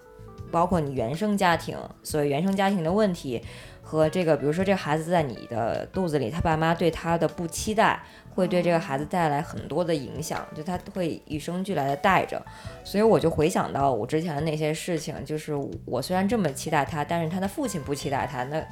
[0.51, 3.43] 包括你原生家庭，所谓原生家庭的问题。
[3.83, 8.01] 和这个，比如说这个孩子在你的肚子里，他爸妈对他的不期待，
[8.33, 12.41] 会对这个孩子带来很多的影响，就他会与生俱来的带着。
[12.85, 15.53] 所以我就回想到我之前的那些事情，就是
[15.85, 18.65] 我虽然这么期待他，但是他的父亲不期待他，那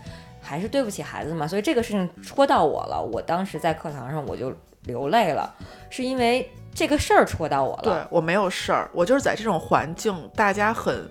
[0.49, 1.47] 还是对不起孩子嘛。
[1.47, 4.53] 所以这个事情戳到我了，我当时在课堂上我就
[4.85, 5.55] 流泪了，
[5.91, 7.83] 是因为这个事儿戳到我了。
[7.83, 11.07] 对我没有事儿，我就是在这种环境，大家很，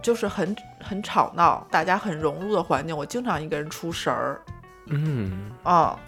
[0.00, 4.40] 就是很很吵闹，大家很融入的环境，我经常一个人出神儿
[4.86, 5.98] 嗯，啊、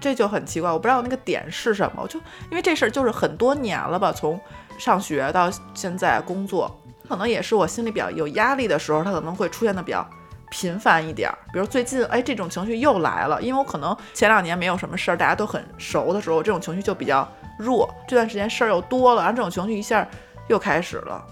[0.00, 2.18] 这就很奇怪，我不知道那个点是什么，我就
[2.50, 4.38] 因为这事儿就是很多年了吧，从
[4.78, 6.74] 上学到现在工作，
[7.08, 10.08] 可能也是我心里比较有压力的时候，它可能会出现的比较
[10.50, 11.38] 频繁一点儿。
[11.52, 17.26] 比如最近，哎，这种情绪又来了，因为我可能前两年没有什么事儿，大家都很熟的时候，这种情绪就比较
[17.58, 17.88] 弱。
[18.06, 20.06] 这段时间事儿又多了，然后这种情绪一下
[20.48, 21.24] 又开始了。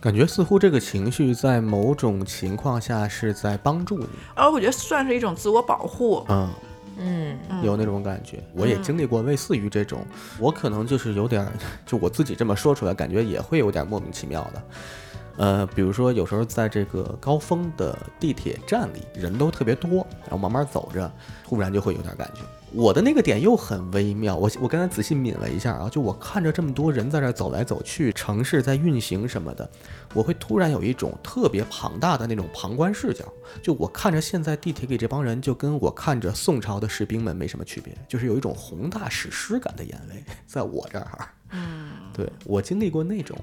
[0.00, 4.08] 感觉似乎这个情绪在某种情况下是在帮助你。
[4.34, 6.50] 而我觉得算是一种自我保护，嗯，
[6.98, 8.42] 嗯有那种感觉。
[8.52, 10.04] 我也经历过类似于这种，
[10.40, 11.52] 我可能就是有点儿，
[11.86, 14.62] 就我自己这么说出来，感觉也会有点莫名其妙的。
[15.36, 21.10] 呃，比如说有时候在这个高峰的地铁站里，人都特别多，然后慢慢走着，
[21.44, 22.40] 突然就会有点感觉。
[22.74, 29.68] 我的那个点又很微妙，我我刚才仔细抿了一下啊，就我看着这么多人在这儿走来走去，城市在运行什么的，
[30.14, 33.26] 我会突然有一种特别庞大的那种旁观视角。
[33.62, 41.28] 就我看着现在地铁里这帮人，就跟我看着宋朝的士兵们没什么区别，就是有一种宏大史诗感的眼泪，在我这儿。
[41.50, 43.36] 嗯，对我经历过那种，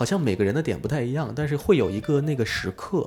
[0.00, 3.06] 好像每个人的点不太一样，但是会有一个那个时刻，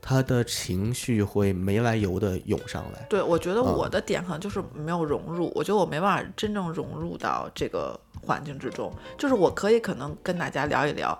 [0.00, 3.06] 他的情绪会没来由的涌上来。
[3.08, 8.92] 对，我觉得嗯我的点可能就是没有融入，我觉得我没办法真正融入到这个环境之中。
[9.16, 11.16] 就是我可以可能跟大家聊一聊，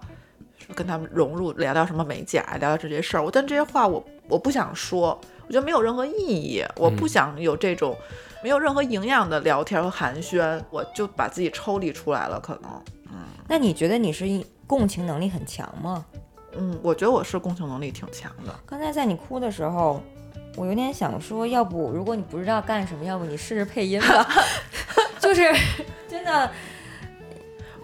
[0.74, 3.22] 跟他们融入，聊聊什么美甲，聊聊这些事儿。
[3.22, 5.16] 我但这些话我我不想说，
[5.46, 7.96] 我觉得没有任何意义，我不想有这种
[8.42, 12.40] 没有任何营养的聊天和寒暄，我就把自己抽离出来了。
[12.40, 12.72] 可能，
[13.12, 13.18] 嗯
[13.48, 14.26] 那你觉得你是
[14.72, 16.02] 共情能力很强吗？
[16.56, 18.54] 嗯，我觉得我是共情能力挺强的。
[18.64, 20.00] 刚才在你哭的时候，
[20.56, 24.26] 我有点想说，要不如果你不知道干什么，要不你试试配音吧。
[25.20, 25.42] 就是
[26.08, 26.50] 真的，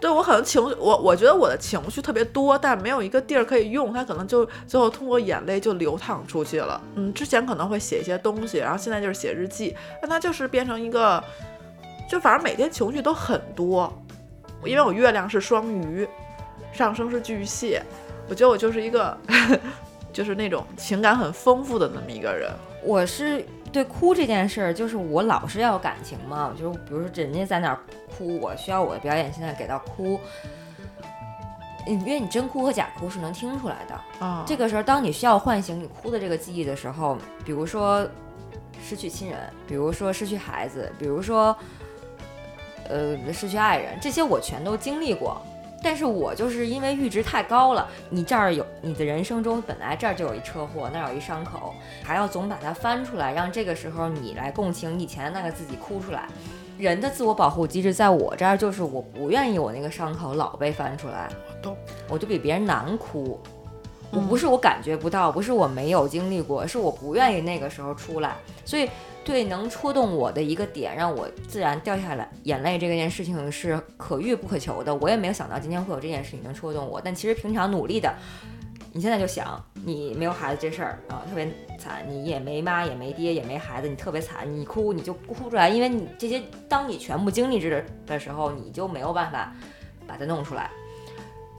[0.01, 6.81] 对我可能情绪，我我觉得我的情绪特别多，但没有一个地儿可以用，它可能就最后通过眼泪就流淌出去了。
[6.95, 11.23] 嗯，之前可能会写一些东西，然后现在就是写日记，但它就是变成一个，
[12.09, 13.93] 就反正每天情绪都很多，
[14.65, 16.09] 因为我月亮是双鱼，
[16.73, 17.83] 上升是巨蟹，
[18.29, 19.17] 我觉得我就是一个，
[20.13, 22.51] 就是那种情感很丰富的那么一个人。
[22.83, 27.79] 我是对哭这件事儿，就是我老是要有感情嘛，就是比如说人家在那儿
[28.17, 30.19] 哭，我需要我的表演现在给到哭。
[31.87, 34.27] 嗯因为你真哭和假哭是能听出来的。
[34.27, 37.17] 啊，这个时候，当你需要唤醒你哭的这个记忆的时候，
[37.47, 38.07] 比如说
[38.85, 41.57] 失去亲人，比如说失去孩子，比如说
[42.91, 45.41] 呃失去爱人，这些我全都经历过。
[45.83, 56.27] 但是我就是因为阈值太高了，你这儿有你的人生中本来这儿就有一车祸，那儿有一伤口，还要总把它翻出来，让这个时候你来共情以前的那个自己哭出来。
[56.79, 61.29] 人的自我保护机制在我这儿就是我不愿意我那个伤口老被翻出来，
[62.09, 63.41] 我就比别人难哭。
[64.11, 68.37] 我不是我感觉不到，不是我没有经历过，是我不愿意那个时候出来。
[68.65, 68.89] 所以，
[69.29, 74.95] 对能戳动我的一个点，让我自然掉下来眼泪这件事情是可遇不可求的。
[74.95, 78.11] 我也没有想到今天会有这件事情能戳动我，但其实平常努力的，
[78.95, 81.47] 你现在就想，你没有孩子这事儿啊，特别
[81.79, 89.53] 惨，你也没妈也没爹也没孩子，你特别惨，你哭你就哭出来，因为你这些当你全部经历着的时候，你就没有办法
[90.07, 90.71] 把它弄出来。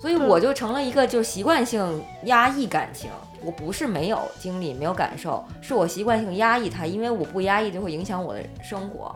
[0.01, 3.11] 所以我就成了一个就习惯性压抑感情。
[3.43, 9.13] 我不是没有经历、没有感受，是我习惯性压抑它，因为我不压抑就会影响我的生活，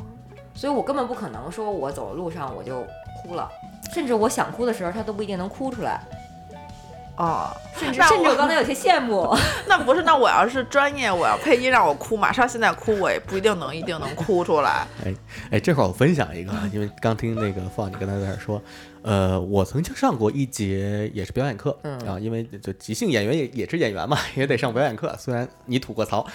[0.54, 2.86] 所以我根本不可能说我走的路上我就
[3.22, 3.50] 哭了，
[3.94, 6.02] 甚至我想哭的时候，它都不一定能哭出来，
[7.18, 9.36] 哦，甚至甚至我刚才有些羡慕。
[9.68, 14.86] 那不是，那我要是专业，我要配音让我哭，马上现在哭，我也不一定能一定能哭出来。
[15.06, 15.14] 哎
[15.52, 18.62] 哎，这块儿我分享一个，啊，因为刚听那个放你刚才在那儿说，
[19.04, 25.14] 呃，我曾经上过一节也是表演课，嗯啊，因为就即兴演员也也是演员嘛， 也得上表演课。
[25.20, 26.26] 虽然你吐过槽，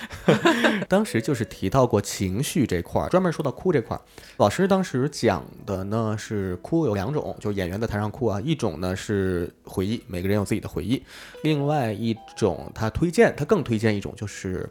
[0.86, 4.00] 当时就是提到过情绪这块儿，专门说到哭这块儿。
[4.36, 11.02] 老师当时讲的呢是哭有两种，就是演员在台上哭啊，一种呢是回忆，每个人有自己的回忆；
[11.42, 14.68] 另外一种他推荐，他更推荐一种就是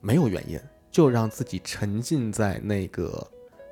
[0.00, 0.58] 没有原因，
[0.90, 3.24] 就让自己沉浸在那个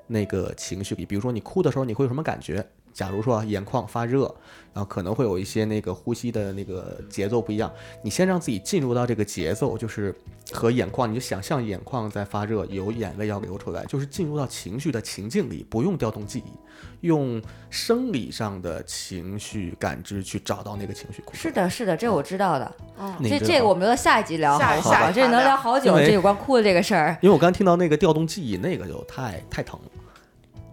[0.06, 1.04] 那个情绪里。
[1.04, 2.64] 比如说你哭的时候，你会有什么感觉？
[2.94, 4.32] 假如说啊眼眶发热，
[4.72, 7.70] 然后可能会有一些那个呼吸的那个节奏不一样，
[8.02, 10.14] 你先让自己进入到这个节奏，就是
[10.52, 21.22] 和眼眶，你就想象眼眶在发热，有眼泪要流出来，就是进入到情绪的情境里，不用调动记忆，用生理上的情绪感知去找到那个情绪。
[21.32, 22.72] 是的，是的，这我知道的。
[22.96, 24.92] 嗯，这这个我们留到下一集聊下好不好？
[24.92, 27.16] 下一趴聊这能聊好久，这有关哭的这个事儿。
[27.20, 29.90] 因为我刚听到那个调动记忆，那个就太太疼了，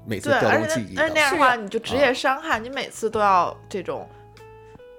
[0.05, 4.07] 每次对，调而且动记忆的而且那样的话，你就职业伤害，你每次都要这种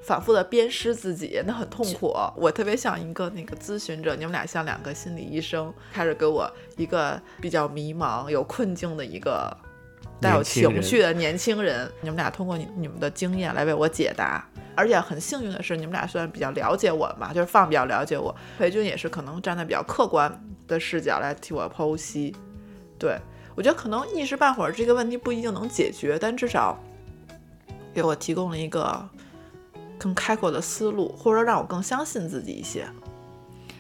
[0.03, 2.15] 反复的鞭尸自己，那很痛苦。
[2.37, 9.57] 我特别像一个那个咨询者，你们俩像两个心理医生，开始给我一个比较迷茫、有困境的一个
[10.21, 11.91] 带有情绪的年轻人。
[12.01, 14.45] 你们俩通过你你们的经验来为我解答。
[14.75, 22.35] 而且很幸运的是，你们俩虽然比较了解我嘛，就是放比较了解我，裴军也是可能站在比较客观的视角来替我剖析。
[22.99, 23.19] 对，
[23.55, 26.79] 我觉得可能一时半会儿这个问题不一定能解决，但至少
[27.93, 29.09] 给我提供了一个
[29.99, 32.87] 更开阔的思路，或者说让我更相信自己一些。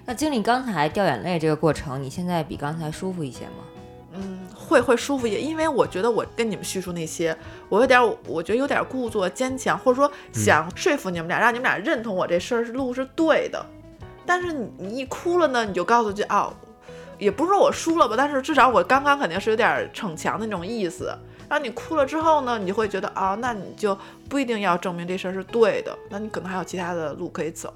[0.04, 3.64] 那经历刚才掉眼泪这个过程，你现在比刚才舒服一些吗？
[4.14, 7.34] 嗯，会会舒服一些，因为我觉得我跟你们叙述那些，
[7.70, 13.64] 我有点儿，我觉得有点儿故作坚强，或者说想说服你们俩，让你们俩认同我这事儿是路是对的。
[14.26, 16.52] 但是你你一哭了呢，你就告诉自己哦，
[17.22, 21.16] 也不是说我输了吧，但是至少我刚刚肯定是有点儿逞强的那种意思。
[21.48, 23.96] 然后你哭了之后呢，你就会觉得啊、那你就
[24.28, 27.72] 不一定要证明这事儿是对的，那你可能还有其他的路可以走。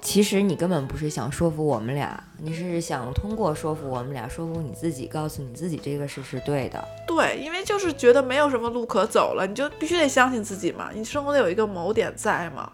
[0.00, 6.82] 其实你根本不是想说服我们俩，你是想通过说服我们俩，说服你自己，告诉你自己这个事是对的。
[7.04, 12.72] 对，因为就是觉得没有什么路可走了，你就必须得相信自己嘛，你生活得有一个锚点在嘛。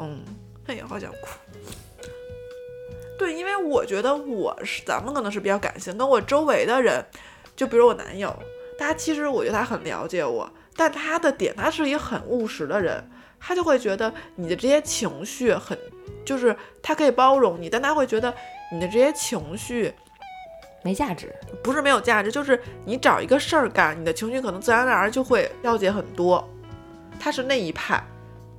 [0.00, 0.20] 嗯，
[0.66, 1.38] 哎呀，好想哭。
[3.18, 7.04] 对，因为我觉得我是咱们可能是比较感性，跟我周围的人，
[7.54, 8.34] 就比如我男友，
[8.78, 13.08] 他其实我觉得他很了解我，但他的点他是一个很务实的人，
[13.38, 15.78] 他就会觉得你的这些情绪很，
[16.24, 18.34] 就是他可以包容你，但他会觉得
[18.72, 19.92] 你的这些情绪
[20.82, 21.32] 没价值，
[21.62, 26.48] 不是没有价值，就是你找一个事儿干，你的情绪可能自然而然就会了解很多。
[27.20, 28.02] 他是那一派，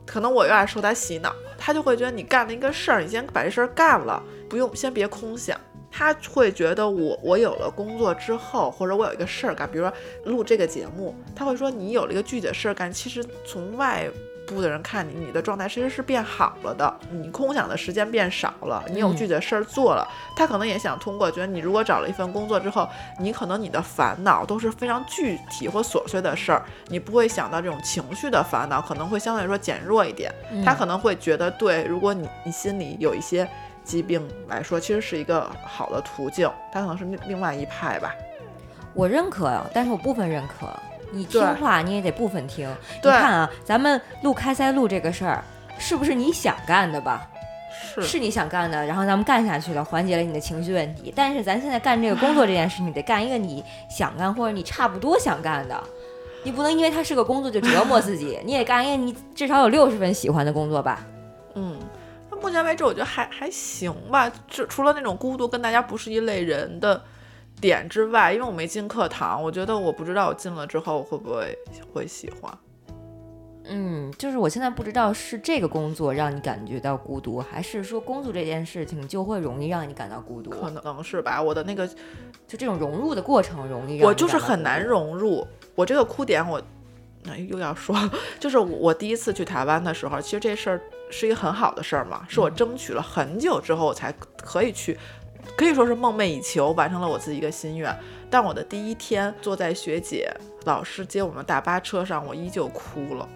[0.05, 4.23] 可能我有点受他洗脑，他就会觉得你干了一个事儿，你先把这事儿干了，
[4.53, 5.59] 不用先别空想。
[5.91, 9.91] 他会觉得我我有了工作之后，或者我有一个事儿干，比如说
[10.25, 14.07] 录这个节目，他会说你有了一个具体的事儿干，其实从外
[14.45, 20.07] 部的人看你，你的状态其实是变好了的，你空想的时间变少了，你有具体的事儿做了。
[20.35, 22.87] 他可能也想通过，觉得你如果找了一份工作之后，
[23.19, 30.33] 你可能你的烦恼都是非常具体或琐碎的事儿，你不会想到这种情绪的烦恼，可能会相对来说减弱一点。
[30.65, 33.47] 他可能会觉得，对，如果你你心里有一些
[33.83, 36.49] 疾病来说，其实是一个好的途径。
[36.71, 38.13] 它可能是另另外一派吧。
[38.93, 40.67] 我认可，但是我部分认可。
[41.11, 42.67] 你听话，你也得部分听。
[43.03, 45.43] 你看啊，咱们录开塞露这个事儿，
[45.77, 47.29] 是不是你想干的吧？
[47.95, 51.13] 是是你想干的，然后咱们干下去了，缓解了你的情绪问题。
[51.15, 55.83] 但是咱现在干这个工作这件事，你得干一个你想干或者你差不多想干的，
[56.43, 61.05] 你不能因为它是个工作就折磨自己，你也干一个你至少有六十分喜欢的工作吧。
[61.55, 61.85] 嗯，那
[62.43, 67.01] 目前为止我觉得还还行吧，就除了那种孤独跟大家不是一类人的
[67.61, 71.57] 点之外，因为我没进课堂，我觉得我不知道我进了之后会不会
[71.93, 72.53] 会喜欢。
[73.63, 84.83] 嗯，就是我现在不知道是这个工作让你感觉到孤独，还是说工作这件事情就会容易让你感到孤独，可能是吧，我的那个就这种融入的过程容易让我就是很难。
[84.83, 85.47] 融入。
[85.75, 86.61] 我这个哭点我，
[87.23, 87.97] 那又要说，
[88.37, 90.81] 就是我第一次去台湾的时候，其实这事儿
[91.13, 94.97] 是一个很好的事儿嘛，是我争取了很久之后我才可以去，
[95.55, 97.95] 可以说是梦寐以求，完成了我自己一个心愿。
[98.29, 100.29] 但我的第一天坐在学姐
[100.65, 103.29] 老师接我们大巴车上，我依旧哭了。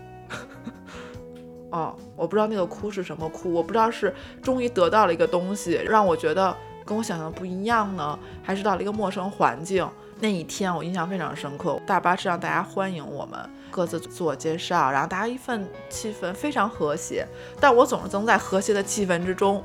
[1.71, 9.87] 哦，我不知道那个哭是什么哭，我不知道是终于得到了一个东西，让我觉得跟我想象的不一样呢，还是到了一个陌生环境。
[10.19, 13.39] 那一天我印象非常深刻，大巴是让大家欢迎我们，
[13.69, 17.25] 各自自我介绍，然后大家一份气氛非常和谐，
[17.59, 19.63] 但我总是能在和谐的气氛之中，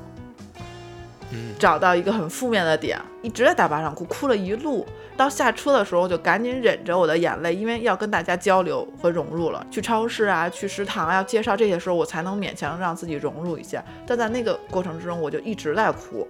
[1.31, 4.87] 嗯找到一个很负面的点，一直在大巴上哭，哭了一路。
[5.15, 9.65] 到下车的时候，就赶紧忍着我的眼泪，因为要跟大家交流和融入了。
[9.71, 13.85] 去超市啊，去食堂啊，要介绍这些时候，我才能勉强让自己融入一下。
[14.07, 16.27] 但在那个过程之中，我就一直在哭，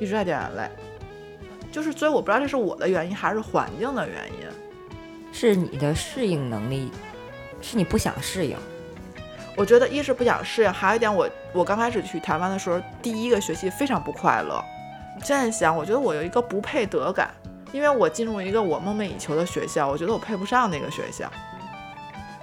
[0.00, 0.68] 一直在掉眼泪。
[1.74, 4.46] 就是，所以我不知道这是我的原因还是环境的原因。
[5.32, 6.92] 是你的适应能力，
[7.60, 8.56] 是你不想适应。
[9.56, 14.62] 我觉得一是不想适应，还有一点我我刚开始去台湾的时候，第一个学期非常不快乐。
[15.24, 17.28] 现在想，我觉得我有一个不配得感，
[17.72, 21.28] 因为我进入一个我梦寐以求的学校，我觉得我配不上那个学校，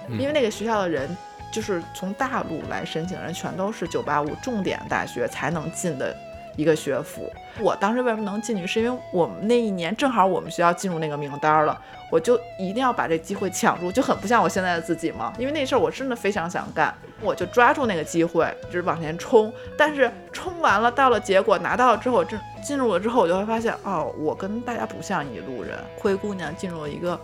[0.08, 1.08] 嗯因为那个学校的人
[1.50, 6.14] 就是从大陆来申请的人，全都是985重点大学才能进的
[6.56, 7.30] 一个学府。
[7.60, 11.78] 我当时为什么能进去，是因为我们那一年正好我们学校进入那个名单了，
[12.10, 15.32] 我就一定要把这机会抢住，就很不像我现在的自己嘛。
[15.38, 19.52] 因为那事儿我真的非常想干，我就抓住那个机会，就是往前冲。
[19.76, 25.78] 但是冲完了，到了结果拿到了之后，这进入了之后，我就会发现，哦，我跟大家不像一路人。
[25.98, 27.18] 灰姑娘进入了一个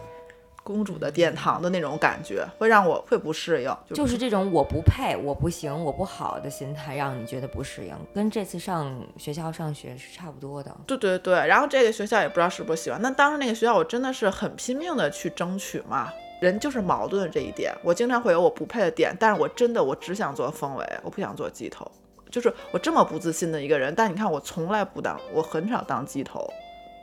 [0.69, 3.75] 公主的殿堂的那种感觉，会让我会不适应。
[3.89, 10.71] 就就是这种我不配、我不行、我不好的心态，让你觉得不适应，跟这次上学校上学是差不多的。
[10.87, 13.01] 对对对，然后这个学校也不知道是不是喜欢。
[13.03, 16.13] 但当时那个学校，我真的是很拼命的去争取嘛。
[16.41, 21.91] 人就是矛盾的这一点，我经常会有我不配的点，但是我真的我只想做凤尾，我不想做鸡头。
[22.31, 26.47] 就是我这么不自信的一个人，但你看我从来不当，我很少当鸡头，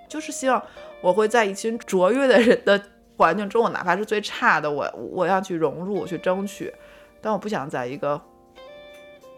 [0.07, 0.63] 就是希望
[1.01, 2.79] 我会在一群卓越的人的
[3.17, 6.73] 环境中，我哪怕是最差的，我我要去融入，去争取，
[7.21, 8.21] 但我不想在一个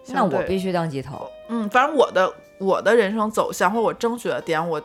[0.08, 1.30] 那我必须当鸡头。
[1.50, 4.82] 嗯，反正我的我的人生走向或者我争取的点，我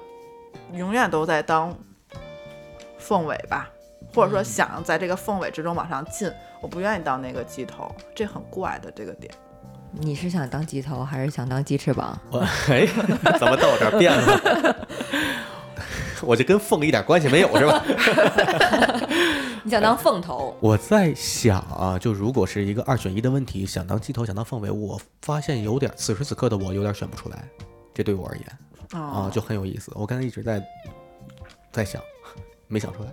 [0.73, 1.75] 永远都在当
[2.99, 3.71] 凤尾吧，
[4.15, 6.31] 或者说想在这个凤尾之中往上进，
[6.61, 9.33] 我不愿意当那个鸡头，这很怪的这个点。
[9.95, 12.19] 你是想当鸡头还是想当鸡翅膀？
[12.31, 12.39] 我
[12.69, 12.87] 哎，
[13.39, 14.87] 怎么到我这儿变了？
[16.23, 17.83] 我就跟凤一点关系没有是吧？
[19.65, 20.57] 你想当凤头？
[20.61, 27.45] 我在想啊，就如果是一个二选一的问题，想当鸡头，想当凤尾，我发现有点此时此刻的我有点选不出来，
[27.95, 28.47] 这对我而言
[28.93, 29.93] 啊哦，就很有意思。
[29.95, 30.63] 我刚才一直在
[31.71, 32.03] 在想，
[32.67, 33.11] 没想出来。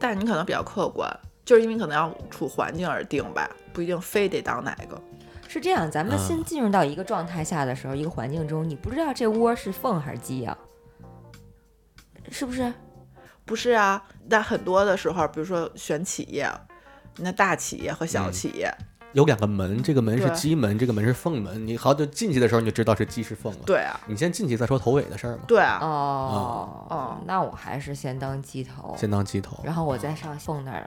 [0.00, 1.08] 但是你可能比较客观，
[1.44, 5.00] 就是因为可能要处环境而定吧，不一定非得当哪个。
[5.46, 10.56] 是这样，咱们啊新进入到一个状态下的时候，一个环境中，你不知道这窝是凤还是鸡呀、
[12.30, 12.72] 是不是？
[13.44, 16.46] 不是啊，但很多的时候，比如说选企业，
[17.16, 18.70] 那大企业和小嗯企业，
[19.14, 21.66] 有两个门，这个门是鸡门，这个门是凤门。
[21.66, 25.44] 你好久进去的时候你就知道是鸡是凤了。，对啊，你先进去再说头尾的事儿嘛。
[25.48, 30.86] 对啊，哦哦那我还是先当鸡头，先当鸡头然后我再上凤那儿。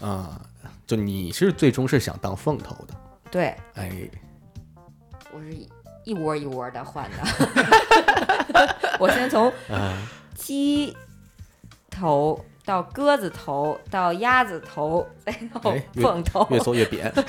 [0.00, 0.40] 啊，
[0.84, 2.94] 就你是最终是想当凤头的，
[3.30, 4.10] 对，哎，
[5.32, 5.68] 我是一
[6.04, 7.18] 一窝一窝的换的。
[8.98, 9.96] 我先从啊，
[10.34, 10.96] 鸡
[11.90, 16.46] 头到鸽子头到鸭子头，再到凤头。
[16.50, 17.12] 越缩越扁。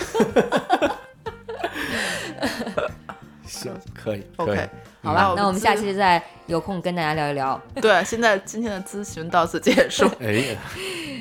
[3.46, 4.70] 行，可以，可以 OK，
[5.04, 10.10] 好吧，那我们下期再有空跟大家聊一聊，对，现在今天的咨询到此结束。
[10.20, 10.58] 哎，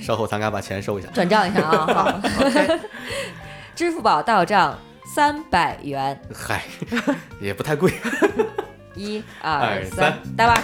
[0.02, 1.08] 稍后咱俩把钱收一下。
[1.12, 1.86] 转账一下啊。
[1.94, 2.80] 好，OK，
[3.74, 4.76] 支付宝到账
[5.14, 6.64] 三百元，嗨，
[7.40, 7.92] 也不太贵。
[8.94, 10.62] 一二二三三，打吧。